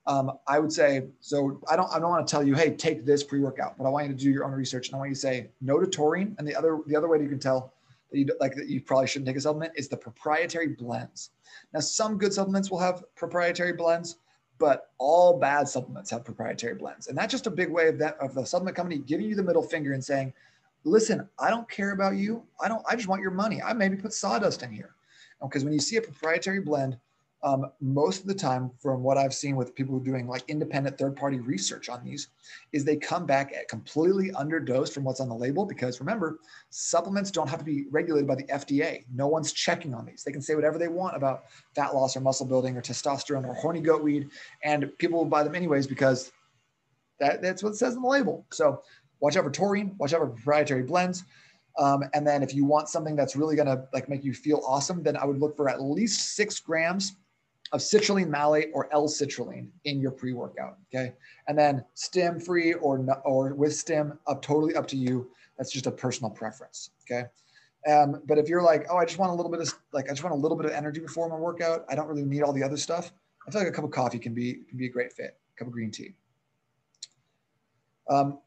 um, 0.05 0.33
I 0.49 0.60
would 0.60 0.73
say, 0.73 1.05
so 1.21 1.62
I 1.71 1.77
don't, 1.77 1.89
I 1.93 1.99
don't 1.99 2.10
want 2.10 2.27
to 2.27 2.29
tell 2.29 2.45
you, 2.45 2.53
hey, 2.53 2.71
take 2.71 3.05
this 3.05 3.23
pre-workout, 3.23 3.77
but 3.77 3.86
I 3.86 3.89
want 3.89 4.07
you 4.07 4.12
to 4.12 4.19
do 4.19 4.29
your 4.29 4.43
own 4.43 4.51
research 4.51 4.89
and 4.89 4.95
I 4.95 4.97
want 4.97 5.12
you 5.12 5.15
to 5.15 5.21
say 5.21 5.49
no 5.62 5.79
to 5.79 5.88
taurine. 5.88 6.36
And 6.39 6.45
the 6.45 6.57
other, 6.57 6.79
the 6.88 6.95
other 6.97 7.07
way 7.07 7.19
that 7.19 7.23
you 7.23 7.29
can 7.29 7.39
tell 7.39 7.71
that 8.12 8.19
you 8.19 8.27
like 8.41 8.55
that 8.55 8.67
you 8.67 8.81
probably 8.81 9.07
shouldn't 9.07 9.27
take 9.27 9.38
a 9.38 9.41
supplement 9.41 9.71
is 9.77 9.88
the 9.88 9.95
proprietary 9.95 10.67
blends. 10.67 11.29
Now, 11.73 11.79
some 11.79 12.17
good 12.17 12.33
supplements 12.33 12.69
will 12.69 12.79
have 12.79 13.05
proprietary 13.15 13.71
blends, 13.71 14.17
but 14.60 14.91
all 14.98 15.39
bad 15.39 15.67
supplements 15.67 16.10
have 16.12 16.26
proprietary 16.26 16.76
blends. 16.76 17.08
And 17.08 17.17
that's 17.17 17.32
just 17.32 17.48
a 17.48 17.52
big 17.52 17.70
way 17.70 17.88
of 17.88 17.98
that 18.00 18.17
of 18.20 18.34
the 18.34 18.46
supplement 18.46 18.76
company 18.76 19.00
giving 19.00 19.28
you 19.28 19.36
the 19.36 19.43
middle 19.43 19.62
finger 19.62 19.93
and 19.93 20.04
saying, 20.04 20.34
listen, 20.84 21.28
I 21.39 21.50
don't 21.50 21.70
care 21.70 21.91
about 21.91 22.15
you. 22.15 22.43
I 22.60 22.67
don't, 22.67 22.84
I 22.89 22.96
just 22.96 23.08
want 23.08 23.22
your 23.22 23.32
money. 23.32 23.62
I 23.62 23.74
maybe 23.74 23.98
put 23.98 24.13
sawdust 24.13 24.63
in 24.63 24.72
here. 24.72 24.96
Because 25.41 25.63
when 25.63 25.74
you 25.74 25.80
see 25.80 25.98
a 25.98 26.02
proprietary 26.02 26.62
blend, 26.62 26.98
um, 27.43 27.65
most 27.80 28.21
of 28.21 28.28
the 28.28 28.34
time 28.34 28.71
from 28.80 29.04
what 29.04 29.17
i've 29.17 29.34
seen 29.34 29.56
with 29.56 29.76
people 29.76 30.00
doing 30.00 30.28
like 30.28 30.43
independent 30.47 30.97
third 30.97 31.15
party 31.15 31.39
research 31.39 31.89
on 31.89 32.04
these 32.04 32.30
is 32.71 32.84
they 32.84 32.97
come 32.97 33.26
back 33.26 33.54
at 33.56 33.67
completely 33.67 34.32
underdosed 34.32 34.93
from 34.93 35.04
what's 35.04 35.19
on 35.19 35.30
the 35.30 35.36
label 35.36 35.65
because 35.65 36.00
remember 36.00 36.39
supplements 36.69 37.32
don't 37.32 37.50
have 37.50 37.60
to 37.60 37.65
be 37.65 37.86
regulated 37.91 38.28
by 38.28 38.36
the 38.36 38.43
fda 38.43 39.04
no 39.13 39.28
one's 39.28 39.54
checking 39.54 39.93
on 39.93 40.06
these. 40.06 40.23
They 40.23 40.32
can 40.32 40.41
say 40.41 40.56
whatever 40.56 40.78
they 40.78 40.88
want 40.88 41.15
about 41.15 41.43
fat 41.76 41.93
loss 41.93 42.15
or 42.15 42.21
muscle 42.21 42.45
building 42.45 42.78
or 42.78 42.82
testosterone 42.82 43.45
or 43.45 43.54
horny 43.54 43.82
goat 43.82 44.04
weed 44.04 44.30
and 44.63 44.91
people 44.97 45.19
will 45.19 45.26
buy 45.26 45.43
them 45.43 45.56
anyways 45.56 45.88
because 45.88 46.32
that, 47.19 47.41
that's 47.41 47.63
what 47.63 47.69
it 47.69 47.76
says 47.76 47.95
on 47.95 48.04
the 48.04 48.08
label. 48.08 48.45
So 48.52 48.82
watch 49.19 49.36
out 49.36 49.43
for 49.43 49.52
taurine 49.52 49.95
watch 49.97 50.13
out 50.13 50.19
for 50.19 50.28
proprietary 50.28 50.84
blends. 50.84 51.23
Um, 51.80 52.04
and 52.13 52.26
then 52.26 52.41
if 52.41 52.56
you 52.56 52.65
want 52.65 52.89
something 52.89 53.15
that's 53.15 53.36
really 53.36 53.56
going 53.56 53.67
to 53.67 53.88
like 53.93 54.10
make 54.10 54.23
you 54.23 54.34
feel 54.34 54.63
awesome 54.65 55.04
then 55.04 55.15
i 55.15 55.23
would 55.26 55.38
look 55.38 55.56
for 55.56 55.69
at 55.69 55.80
least 55.80 56.36
six 56.36 56.60
grams 56.60 57.17
of 57.71 57.82
citrulline 57.82 58.30
malate 58.30 58.69
or 58.73 58.88
L-citrulline 58.93 59.67
in 59.86 59.99
your 59.99 60.12
pre-workout. 60.12 60.77
Okay, 60.93 61.13
and 61.47 61.58
then 61.58 61.84
stim 61.93 62.39
free 62.39 62.73
or 62.73 63.06
or 63.25 63.53
with 63.53 63.75
stim, 63.75 64.19
up 64.27 64.41
totally 64.41 64.75
up 64.75 64.88
to 64.88 64.97
you. 64.97 65.30
That's 65.58 65.71
just 65.71 65.88
a 65.88 65.91
personal 65.91 66.30
preference. 66.30 66.91
Okay. 67.03 67.25
Um, 67.88 68.21
but 68.25 68.38
if 68.38 68.49
you're 68.49 68.63
like, 68.63 68.86
oh, 68.89 68.97
I 68.97 69.06
just 69.06 69.17
want 69.17 69.32
a 69.32 69.36
little 69.36 69.51
bit 69.51 69.62
of 69.62 69.73
like, 69.93 70.06
I 70.06 70.10
just 70.10 70.23
want 70.23 70.34
a 70.34 70.38
little 70.38 70.58
bit 70.58 70.65
of 70.65 70.73
energy 70.73 70.99
before 70.99 71.30
my 71.30 71.38
workout. 71.38 71.86
I 71.88 71.95
don't 71.95 72.08
really 72.08 72.25
need 72.25 72.41
all 72.41 72.51
the 72.51 72.63
other 72.63 72.75
stuff. 72.75 73.12
I 73.47 73.51
feel 73.51 73.62
like 73.62 73.69
a 73.69 73.71
cup 73.71 73.86
of 73.86 73.91
coffee 73.91 74.19
can 74.19 74.34
be 74.34 74.56
can 74.67 74.77
be 74.77 74.88
a 74.88 74.89
great 74.89 75.13
fit. 75.13 75.38
A 75.56 75.58
cup 75.58 75.67
of 75.67 75.73
green 75.73 75.89
tea. 75.89 76.13
Um, 78.10 78.39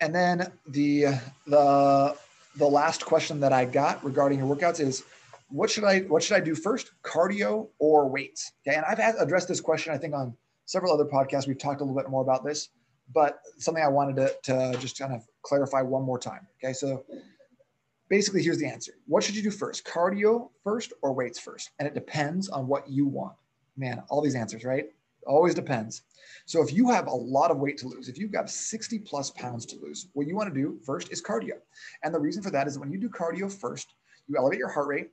and 0.00 0.14
then 0.14 0.52
the 0.68 1.06
the 1.46 2.16
the 2.56 2.66
last 2.66 3.04
question 3.04 3.40
that 3.40 3.52
I 3.52 3.64
got 3.64 4.04
regarding 4.04 4.38
your 4.38 4.54
workouts 4.54 4.78
is, 4.78 5.02
what 5.48 5.70
should 5.70 5.84
I 5.84 6.00
what 6.00 6.22
should 6.22 6.36
I 6.36 6.40
do 6.40 6.54
first, 6.54 6.92
cardio 7.02 7.68
or 7.78 8.08
weights? 8.08 8.52
Okay, 8.66 8.76
and 8.76 8.84
I've 8.86 8.98
had, 8.98 9.14
addressed 9.18 9.48
this 9.48 9.60
question 9.60 9.92
I 9.92 9.98
think 9.98 10.14
on 10.14 10.36
several 10.64 10.92
other 10.92 11.04
podcasts. 11.04 11.46
We've 11.46 11.58
talked 11.58 11.80
a 11.80 11.84
little 11.84 12.00
bit 12.00 12.10
more 12.10 12.22
about 12.22 12.44
this, 12.44 12.70
but 13.14 13.40
something 13.58 13.82
I 13.82 13.88
wanted 13.88 14.16
to, 14.16 14.34
to 14.44 14.78
just 14.78 14.98
kind 14.98 15.12
of 15.12 15.26
clarify 15.42 15.82
one 15.82 16.02
more 16.02 16.18
time. 16.18 16.46
Okay, 16.58 16.72
so 16.72 17.04
basically 18.08 18.42
here's 18.42 18.58
the 18.58 18.66
answer 18.66 18.92
what 19.06 19.22
should 19.24 19.34
you 19.34 19.42
do 19.42 19.50
first 19.50 19.84
cardio 19.84 20.50
first 20.62 20.92
or 21.02 21.12
weights 21.12 21.38
first 21.38 21.70
and 21.78 21.88
it 21.88 21.94
depends 21.94 22.48
on 22.48 22.66
what 22.66 22.88
you 22.88 23.06
want 23.06 23.34
man 23.76 24.02
all 24.08 24.22
these 24.22 24.34
answers 24.34 24.64
right 24.64 24.86
always 25.26 25.54
depends 25.54 26.02
so 26.44 26.62
if 26.62 26.72
you 26.72 26.90
have 26.90 27.06
a 27.06 27.14
lot 27.14 27.50
of 27.50 27.58
weight 27.58 27.78
to 27.78 27.88
lose 27.88 28.08
if 28.08 28.18
you've 28.18 28.30
got 28.30 28.50
60 28.50 28.98
plus 29.00 29.30
pounds 29.30 29.64
to 29.64 29.76
lose 29.80 30.08
what 30.12 30.26
you 30.26 30.36
want 30.36 30.52
to 30.52 30.54
do 30.54 30.78
first 30.84 31.10
is 31.10 31.22
cardio 31.22 31.54
and 32.02 32.14
the 32.14 32.18
reason 32.18 32.42
for 32.42 32.50
that 32.50 32.66
is 32.66 32.74
that 32.74 32.80
when 32.80 32.92
you 32.92 32.98
do 32.98 33.08
cardio 33.08 33.50
first 33.50 33.94
you 34.28 34.36
elevate 34.36 34.58
your 34.58 34.68
heart 34.68 34.86
rate 34.86 35.10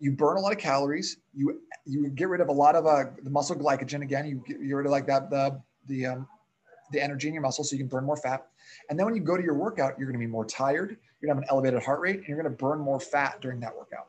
you 0.00 0.12
burn 0.12 0.36
a 0.36 0.40
lot 0.40 0.52
of 0.52 0.58
calories 0.58 1.18
you 1.34 1.60
you 1.84 2.08
get 2.08 2.28
rid 2.28 2.40
of 2.40 2.48
a 2.48 2.52
lot 2.52 2.74
of 2.74 2.86
uh, 2.86 3.04
the 3.22 3.30
muscle 3.30 3.54
glycogen 3.54 4.02
again 4.02 4.26
you 4.26 4.42
get, 4.46 4.58
rid 4.58 4.86
of 4.86 4.92
like 4.92 5.06
that 5.06 5.30
the 5.30 5.60
the 5.86 6.06
um, 6.06 6.26
the 6.92 7.00
energy 7.00 7.28
in 7.28 7.34
your 7.34 7.42
muscle 7.42 7.62
so 7.62 7.76
you 7.76 7.78
can 7.78 7.88
burn 7.88 8.04
more 8.04 8.16
fat 8.16 8.46
and 8.88 8.98
then 8.98 9.06
when 9.06 9.14
you 9.14 9.20
go 9.20 9.36
to 9.36 9.42
your 9.42 9.54
workout 9.54 9.98
you're 9.98 10.08
going 10.08 10.20
to 10.20 10.26
be 10.26 10.30
more 10.30 10.44
tired 10.44 10.96
you're 11.20 11.28
gonna 11.28 11.40
have 11.40 11.44
an 11.44 11.50
elevated 11.50 11.82
heart 11.82 12.00
rate 12.00 12.16
and 12.16 12.28
you're 12.28 12.36
gonna 12.36 12.50
burn 12.54 12.78
more 12.78 12.98
fat 12.98 13.40
during 13.40 13.60
that 13.60 13.76
workout. 13.76 14.08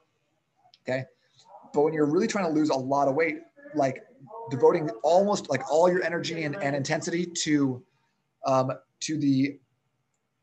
Okay. 0.83 1.05
But 1.73 1.81
when 1.81 1.93
you're 1.93 2.05
really 2.05 2.27
trying 2.27 2.45
to 2.45 2.51
lose 2.51 2.69
a 2.69 2.75
lot 2.75 3.07
of 3.07 3.15
weight, 3.15 3.39
like 3.75 4.03
devoting 4.49 4.89
almost 5.03 5.49
like 5.49 5.61
all 5.71 5.89
your 5.89 6.03
energy 6.03 6.43
and, 6.43 6.55
and 6.55 6.75
intensity 6.75 7.25
to 7.25 7.83
um, 8.45 8.71
to 9.01 9.17
the 9.17 9.59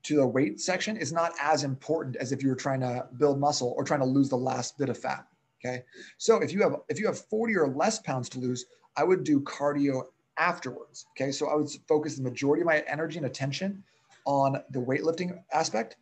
to 0.04 0.16
the 0.16 0.26
weight 0.26 0.60
section 0.60 0.96
is 0.96 1.12
not 1.12 1.32
as 1.40 1.64
important 1.64 2.16
as 2.16 2.32
if 2.32 2.42
you 2.42 2.48
were 2.48 2.54
trying 2.56 2.80
to 2.80 3.06
build 3.18 3.40
muscle 3.40 3.74
or 3.76 3.84
trying 3.84 4.00
to 4.00 4.06
lose 4.06 4.28
the 4.28 4.36
last 4.36 4.78
bit 4.78 4.88
of 4.88 4.96
fat. 4.96 5.26
Okay. 5.64 5.82
So 6.18 6.38
if 6.40 6.52
you 6.52 6.62
have 6.62 6.76
if 6.88 6.98
you 6.98 7.06
have 7.06 7.18
40 7.18 7.56
or 7.56 7.68
less 7.68 7.98
pounds 7.98 8.28
to 8.30 8.38
lose, 8.38 8.66
I 8.96 9.04
would 9.04 9.24
do 9.24 9.40
cardio 9.40 10.04
afterwards. 10.38 11.06
Okay. 11.16 11.32
So 11.32 11.48
I 11.48 11.56
would 11.56 11.68
focus 11.88 12.16
the 12.16 12.22
majority 12.22 12.62
of 12.62 12.66
my 12.66 12.84
energy 12.86 13.18
and 13.18 13.26
attention 13.26 13.82
on 14.24 14.62
the 14.70 14.78
weightlifting 14.78 15.38
aspect 15.52 15.96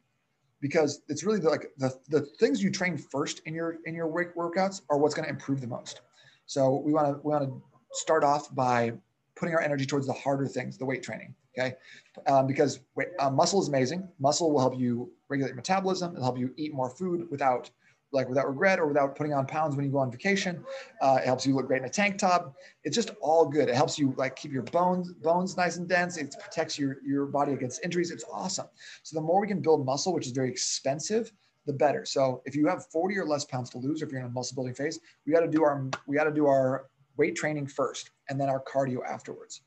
because 0.61 1.03
it's 1.09 1.25
really 1.25 1.39
the, 1.39 1.49
like 1.49 1.71
the, 1.79 1.95
the 2.09 2.23
things 2.39 2.63
you 2.63 2.71
train 2.71 2.97
first 2.97 3.41
in 3.47 3.55
your 3.55 3.79
in 3.87 3.95
your 3.95 4.09
workouts 4.09 4.83
are 4.91 4.99
what's 4.99 5.15
going 5.15 5.25
to 5.25 5.31
improve 5.31 5.61
the 5.61 5.67
most. 5.67 6.01
So 6.47 6.83
we 6.85 6.93
want 6.93 7.07
to 7.09 7.21
we 7.23 7.31
want 7.31 7.45
to 7.45 7.63
start 7.93 8.25
off 8.25 8.55
by 8.55 8.93
putting 9.37 9.55
our 9.55 9.61
energy 9.61 9.87
towards 9.87 10.07
the 10.07 10.13
harder 10.13 10.47
things, 10.47 10.79
the 10.79 10.85
weight 10.85 11.03
training. 11.03 11.35
Okay, 11.59 11.75
um, 12.27 12.47
because 12.47 12.81
uh, 13.19 13.31
muscle 13.31 13.61
is 13.63 13.69
amazing. 13.69 14.07
Muscle 14.19 14.53
will 14.53 14.61
help 14.61 14.79
you 14.79 15.11
regulate 15.29 15.57
metabolism. 15.57 16.13
It'll 16.13 16.25
help 16.25 16.39
you 16.39 16.53
eat 16.57 16.75
more 16.75 16.91
food 16.91 17.27
without 17.31 17.71
like 18.13 18.29
without 18.29 18.49
regret 18.49 18.79
or 18.79 18.87
without 18.87 19.17
putting 19.17 19.33
on 19.33 19.47
pounds 19.47 19.77
when 19.77 19.85
you 19.85 19.91
go 19.91 19.99
on 19.99 20.11
vacation. 20.11 20.65
Uh, 21.01 21.19
it 21.21 21.27
helps 21.27 21.47
you 21.47 21.55
look 21.55 21.67
great 21.67 21.83
in 21.83 21.87
a 21.87 21.91
tank 21.91 22.19
top. 22.19 22.55
It's 22.85 22.95
just 22.95 23.11
all 23.21 23.47
good. 23.47 23.69
It 23.69 23.75
helps 23.75 23.99
you 23.99 24.15
like 24.17 24.37
keep 24.37 24.53
your 24.53 24.63
bones 24.63 25.13
bones 25.13 25.57
nice 25.57 25.77
and 25.77 25.89
dense. 25.89 26.17
It 26.17 26.35
protects 26.39 26.79
your 26.79 26.99
your 27.05 27.27
body 27.27 27.53
against 27.53 27.85
injuries. 27.85 28.11
It's 28.11 28.25
awesome. 28.33 28.67
So 29.03 29.17
the 29.17 29.23
more 29.23 29.41
we 29.41 29.49
can 29.49 29.61
build 29.61 29.85
muscle, 29.85 30.13
which 30.13 30.27
is 30.27 30.33
very 30.33 30.51
expensive, 30.51 31.33
the 31.67 31.73
better. 31.73 32.05
So 32.05 32.43
if 32.45 32.55
you 32.55 32.67
have 32.69 32.87
40 32.87 33.19
or 33.19 33.27
less 33.27 33.45
pounds 33.45 33.71
to 33.71 33.79
lose, 33.79 34.03
or 34.03 34.07
if 34.07 34.13
you're 34.13 34.21
in 34.21 34.27
a 34.27 34.31
muscle 34.31 34.55
building 34.55 34.75
phase, 34.75 35.01
we 35.27 35.33
got 35.33 35.41
to 35.41 35.49
do 35.49 35.63
our 35.65 35.89
we 36.07 36.17
got 36.17 36.25
to 36.25 36.33
do 36.33 36.47
our 36.47 36.87
weight 37.17 37.35
training 37.35 37.67
first, 37.67 38.11
and 38.29 38.41
then 38.41 38.49
our 38.49 38.63
cardio 38.63 38.99
afterwards. 39.07 39.63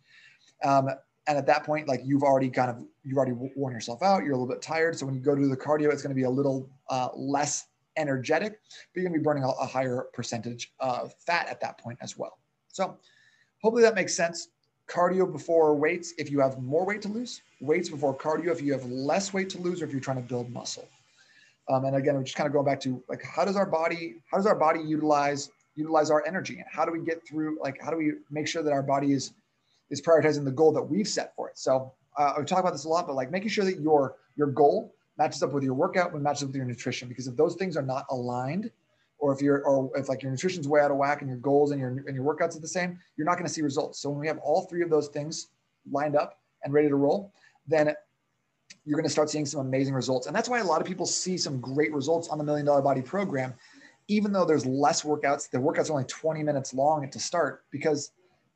Um, 0.63 0.89
and 1.28 1.38
at 1.38 1.45
that 1.45 1.63
point, 1.63 1.88
like 1.88 2.02
you've 2.04 2.23
already 2.23 2.49
kind 2.49 2.71
of 2.71 2.84
you've 3.04 3.17
already 3.17 3.34
worn 3.56 3.73
yourself 3.73 4.02
out. 4.02 4.23
You're 4.23 4.34
a 4.34 4.38
little 4.38 4.47
bit 4.47 4.62
tired. 4.62 4.97
So 4.97 5.06
when 5.06 5.13
you 5.13 5.21
go 5.21 5.36
to 5.36 5.47
the 5.47 5.58
cardio, 5.58 5.91
it's 5.91 6.02
going 6.02 6.10
to 6.10 6.15
be 6.15 6.23
a 6.23 6.30
little 6.30 6.69
uh, 6.89 7.10
less 7.15 7.67
energetic, 7.97 8.60
but 8.93 9.02
you're 9.02 9.10
gonna 9.10 9.19
be 9.19 9.23
burning 9.23 9.43
a, 9.43 9.49
a 9.49 9.65
higher 9.65 10.06
percentage 10.13 10.71
of 10.80 11.13
fat 11.25 11.47
at 11.49 11.60
that 11.62 11.78
point 11.78 11.97
as 12.02 12.17
well. 12.17 12.39
So 12.69 12.97
hopefully 13.62 13.84
that 13.84 13.95
makes 13.95 14.15
sense. 14.15 14.49
Cardio 14.88 15.32
before 15.32 15.75
weights 15.75 16.13
if 16.17 16.32
you 16.32 16.39
have 16.39 16.60
more 16.60 16.86
weight 16.86 17.02
to 17.04 17.10
lose, 17.10 17.41
weights 17.62 17.89
before 17.89 18.15
cardio 18.17 18.52
if 18.52 18.62
you 18.62 18.71
have 18.73 18.86
less 18.86 19.34
weight 19.34 19.49
to 19.52 19.60
lose 19.60 19.82
or 19.82 19.86
if 19.86 19.91
you're 19.91 20.02
trying 20.02 20.21
to 20.21 20.28
build 20.28 20.52
muscle. 20.52 20.88
Um, 21.69 21.86
and 21.86 21.95
again, 21.95 22.15
we're 22.15 22.23
just 22.23 22.36
kind 22.36 22.47
of 22.47 22.54
going 22.54 22.65
back 22.65 22.80
to 22.82 23.04
like 23.08 23.21
how 23.23 23.45
does 23.45 23.56
our 23.56 23.67
body, 23.67 24.15
how 24.32 24.38
does 24.38 24.47
our 24.47 24.56
body 24.56 24.82
utilize 24.82 25.49
utilize 25.75 26.10
our 26.10 26.25
energy 26.25 26.56
and 26.56 26.65
how 26.69 26.84
do 26.84 26.91
we 26.91 26.99
get 26.99 27.25
through 27.25 27.58
like 27.62 27.80
how 27.82 27.89
do 27.89 27.97
we 27.97 28.12
make 28.30 28.47
sure 28.47 28.62
that 28.63 28.73
our 28.73 28.84
body 28.84 29.13
is 29.13 29.34
is 29.89 30.02
prioritizing 30.02 30.43
the 30.43 30.52
goal 30.52 30.71
that 30.71 30.82
we've 30.82 31.08
set 31.08 31.36
for 31.36 31.49
it. 31.49 31.58
So 31.58 31.93
uh, 32.17 32.34
I 32.38 32.43
talk 32.43 32.60
about 32.60 32.73
this 32.73 32.86
a 32.86 32.89
lot, 32.89 33.08
but 33.08 33.15
like 33.15 33.32
making 33.32 33.49
sure 33.49 33.65
that 33.65 33.80
your 33.80 34.15
your 34.36 34.47
goal 34.47 34.93
matches 35.19 35.43
up 35.43 35.51
with 35.51 35.63
your 35.63 35.73
workout, 35.75 36.13
but 36.13 36.21
matches 36.21 36.43
up 36.43 36.47
with 36.47 36.55
your 36.55 36.65
nutrition. 36.65 37.08
Because 37.10 37.27
if 37.27 37.36
those 37.36 37.55
things 37.55 37.77
are 37.77 37.84
not 37.84 38.05
aligned, 38.10 38.71
or 39.19 39.34
if 39.34 39.41
you're, 39.41 39.62
or 39.63 39.91
if 39.97 40.08
like 40.08 40.23
your 40.23 40.32
nutrition's 40.32 40.67
way 40.67 40.79
out 40.79 40.91
of 40.91 40.97
whack 40.97 41.21
and 41.21 41.29
your 41.29 41.38
goals 41.39 41.71
and 41.71 41.79
your 41.79 41.89
and 41.89 42.15
your 42.15 42.23
workouts 42.23 42.55
are 42.55 42.62
the 42.62 42.67
same, 42.67 42.97
you're 43.17 43.25
not 43.25 43.34
going 43.34 43.45
to 43.45 43.51
see 43.51 43.62
results. 43.62 43.99
So 43.99 44.10
when 44.10 44.19
we 44.19 44.27
have 44.27 44.38
all 44.39 44.62
three 44.62 44.82
of 44.82 44.89
those 44.89 45.10
things 45.10 45.49
lined 45.91 46.15
up 46.15 46.39
and 46.63 46.73
ready 46.73 46.88
to 46.88 46.95
roll, 46.95 47.34
then 47.67 47.93
you're 48.86 48.97
going 48.97 49.03
to 49.03 49.10
start 49.10 49.29
seeing 49.29 49.45
some 49.45 49.60
amazing 49.60 49.93
results. 49.93 50.27
And 50.27 50.36
that's 50.36 50.47
why 50.47 50.60
a 50.60 50.63
lot 50.63 50.79
of 50.79 50.88
people 50.88 51.05
see 51.05 51.38
some 51.38 51.60
great 51.60 51.93
results 51.93 52.29
on 52.29 52.38
the 52.38 52.43
Million 52.43 52.65
Dollar 52.65 52.82
Body 52.82 53.01
Program, 53.01 53.53
even 54.08 54.32
though 54.32 54.45
there's 54.45 54.65
less 54.65 55.03
workouts. 55.03 55.49
The 55.49 55.58
workouts 55.58 55.89
are 55.89 55.93
only 55.93 56.05
20 56.05 56.41
minutes 56.43 56.73
long 56.73 57.03
at 57.03 57.12
to 57.12 57.19
start 57.19 57.65
because 57.71 58.12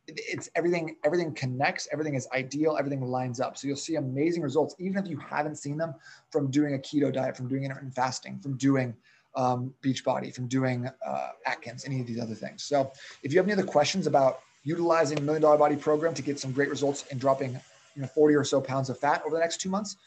it's 0.07 0.49
everything 0.55 0.97
everything 1.05 1.33
connects 1.33 1.87
everything 1.91 2.15
is 2.15 2.27
ideal 2.33 2.75
everything 2.77 3.01
lines 3.01 3.39
up. 3.39 3.57
So 3.57 3.67
you'll 3.67 3.77
see 3.77 3.95
amazing 3.95 4.43
results 4.43 4.75
even 4.79 4.97
if 4.97 5.09
you 5.09 5.17
haven't 5.17 5.55
seen 5.55 5.77
them 5.77 5.95
from 6.29 6.51
doing 6.51 6.75
a 6.75 6.77
keto 6.77 7.11
diet 7.11 7.37
from 7.37 7.47
doing 7.47 7.63
intermittent 7.63 7.95
fasting 7.95 8.39
from 8.39 8.57
doing 8.57 8.95
um, 9.35 9.73
beachbody 9.81 10.33
from 10.33 10.47
doing 10.47 10.89
uh, 11.05 11.29
atkins 11.45 11.85
any 11.85 12.01
of 12.01 12.07
these 12.07 12.19
other 12.19 12.35
things. 12.35 12.63
So 12.63 12.91
if 13.23 13.31
you 13.31 13.39
have 13.39 13.45
any 13.45 13.53
other 13.53 13.63
questions 13.63 14.05
about 14.07 14.39
utilizing 14.63 15.17
a 15.17 15.21
million 15.21 15.41
dollar 15.41 15.57
body 15.57 15.75
program 15.75 16.13
to 16.13 16.21
get 16.21 16.39
some 16.39 16.51
great 16.51 16.69
results 16.69 17.05
in 17.07 17.17
dropping 17.17 17.59
you 17.95 18.01
know 18.01 18.07
40 18.07 18.35
or 18.35 18.43
so 18.43 18.61
pounds 18.61 18.89
of 18.89 18.99
fat 18.99 19.21
over 19.25 19.35
the 19.35 19.41
next 19.41 19.61
two 19.61 19.69
months 19.69 19.97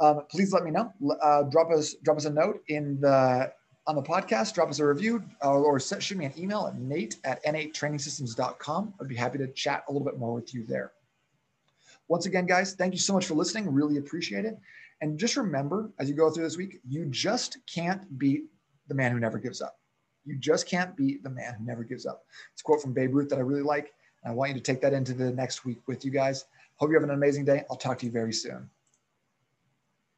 um, 0.00 0.22
please 0.30 0.52
let 0.52 0.64
me 0.64 0.70
know. 0.70 0.92
Uh, 1.22 1.42
drop 1.44 1.70
us 1.70 1.94
drop 2.02 2.16
us 2.16 2.24
a 2.24 2.30
note 2.30 2.62
in 2.68 2.98
the 3.00 3.52
on 3.86 3.94
the 3.96 4.02
podcast, 4.02 4.54
drop 4.54 4.68
us 4.68 4.78
a 4.78 4.86
review 4.86 5.22
uh, 5.42 5.52
or 5.52 5.80
shoot 5.80 6.16
me 6.16 6.26
an 6.26 6.32
email 6.38 6.66
at 6.66 6.78
nate 6.78 7.16
at 7.24 7.44
n8trainingsystems.com. 7.44 8.94
I'd 9.00 9.08
be 9.08 9.16
happy 9.16 9.38
to 9.38 9.48
chat 9.48 9.84
a 9.88 9.92
little 9.92 10.06
bit 10.06 10.18
more 10.18 10.34
with 10.34 10.54
you 10.54 10.64
there. 10.66 10.92
Once 12.08 12.26
again, 12.26 12.46
guys, 12.46 12.74
thank 12.74 12.92
you 12.92 12.98
so 12.98 13.12
much 13.12 13.26
for 13.26 13.34
listening. 13.34 13.72
Really 13.72 13.96
appreciate 13.96 14.44
it. 14.44 14.58
And 15.00 15.18
just 15.18 15.36
remember, 15.36 15.90
as 15.98 16.08
you 16.08 16.14
go 16.14 16.30
through 16.30 16.44
this 16.44 16.56
week, 16.56 16.80
you 16.88 17.06
just 17.06 17.58
can't 17.66 18.18
beat 18.18 18.44
the 18.88 18.94
man 18.94 19.12
who 19.12 19.20
never 19.20 19.38
gives 19.38 19.62
up. 19.62 19.78
You 20.24 20.36
just 20.36 20.66
can't 20.66 20.94
beat 20.96 21.22
the 21.22 21.30
man 21.30 21.54
who 21.54 21.64
never 21.64 21.84
gives 21.84 22.04
up. 22.04 22.24
It's 22.52 22.60
a 22.60 22.64
quote 22.64 22.82
from 22.82 22.92
Babe 22.92 23.14
Ruth 23.14 23.28
that 23.30 23.38
I 23.38 23.42
really 23.42 23.62
like. 23.62 23.94
And 24.22 24.32
I 24.32 24.34
want 24.34 24.50
you 24.50 24.56
to 24.56 24.60
take 24.60 24.82
that 24.82 24.92
into 24.92 25.14
the 25.14 25.30
next 25.32 25.64
week 25.64 25.78
with 25.86 26.04
you 26.04 26.10
guys. 26.10 26.44
Hope 26.76 26.90
you 26.90 26.94
have 26.94 27.04
an 27.04 27.10
amazing 27.10 27.44
day. 27.44 27.64
I'll 27.70 27.76
talk 27.76 27.98
to 28.00 28.06
you 28.06 28.12
very 28.12 28.32
soon. 28.32 28.68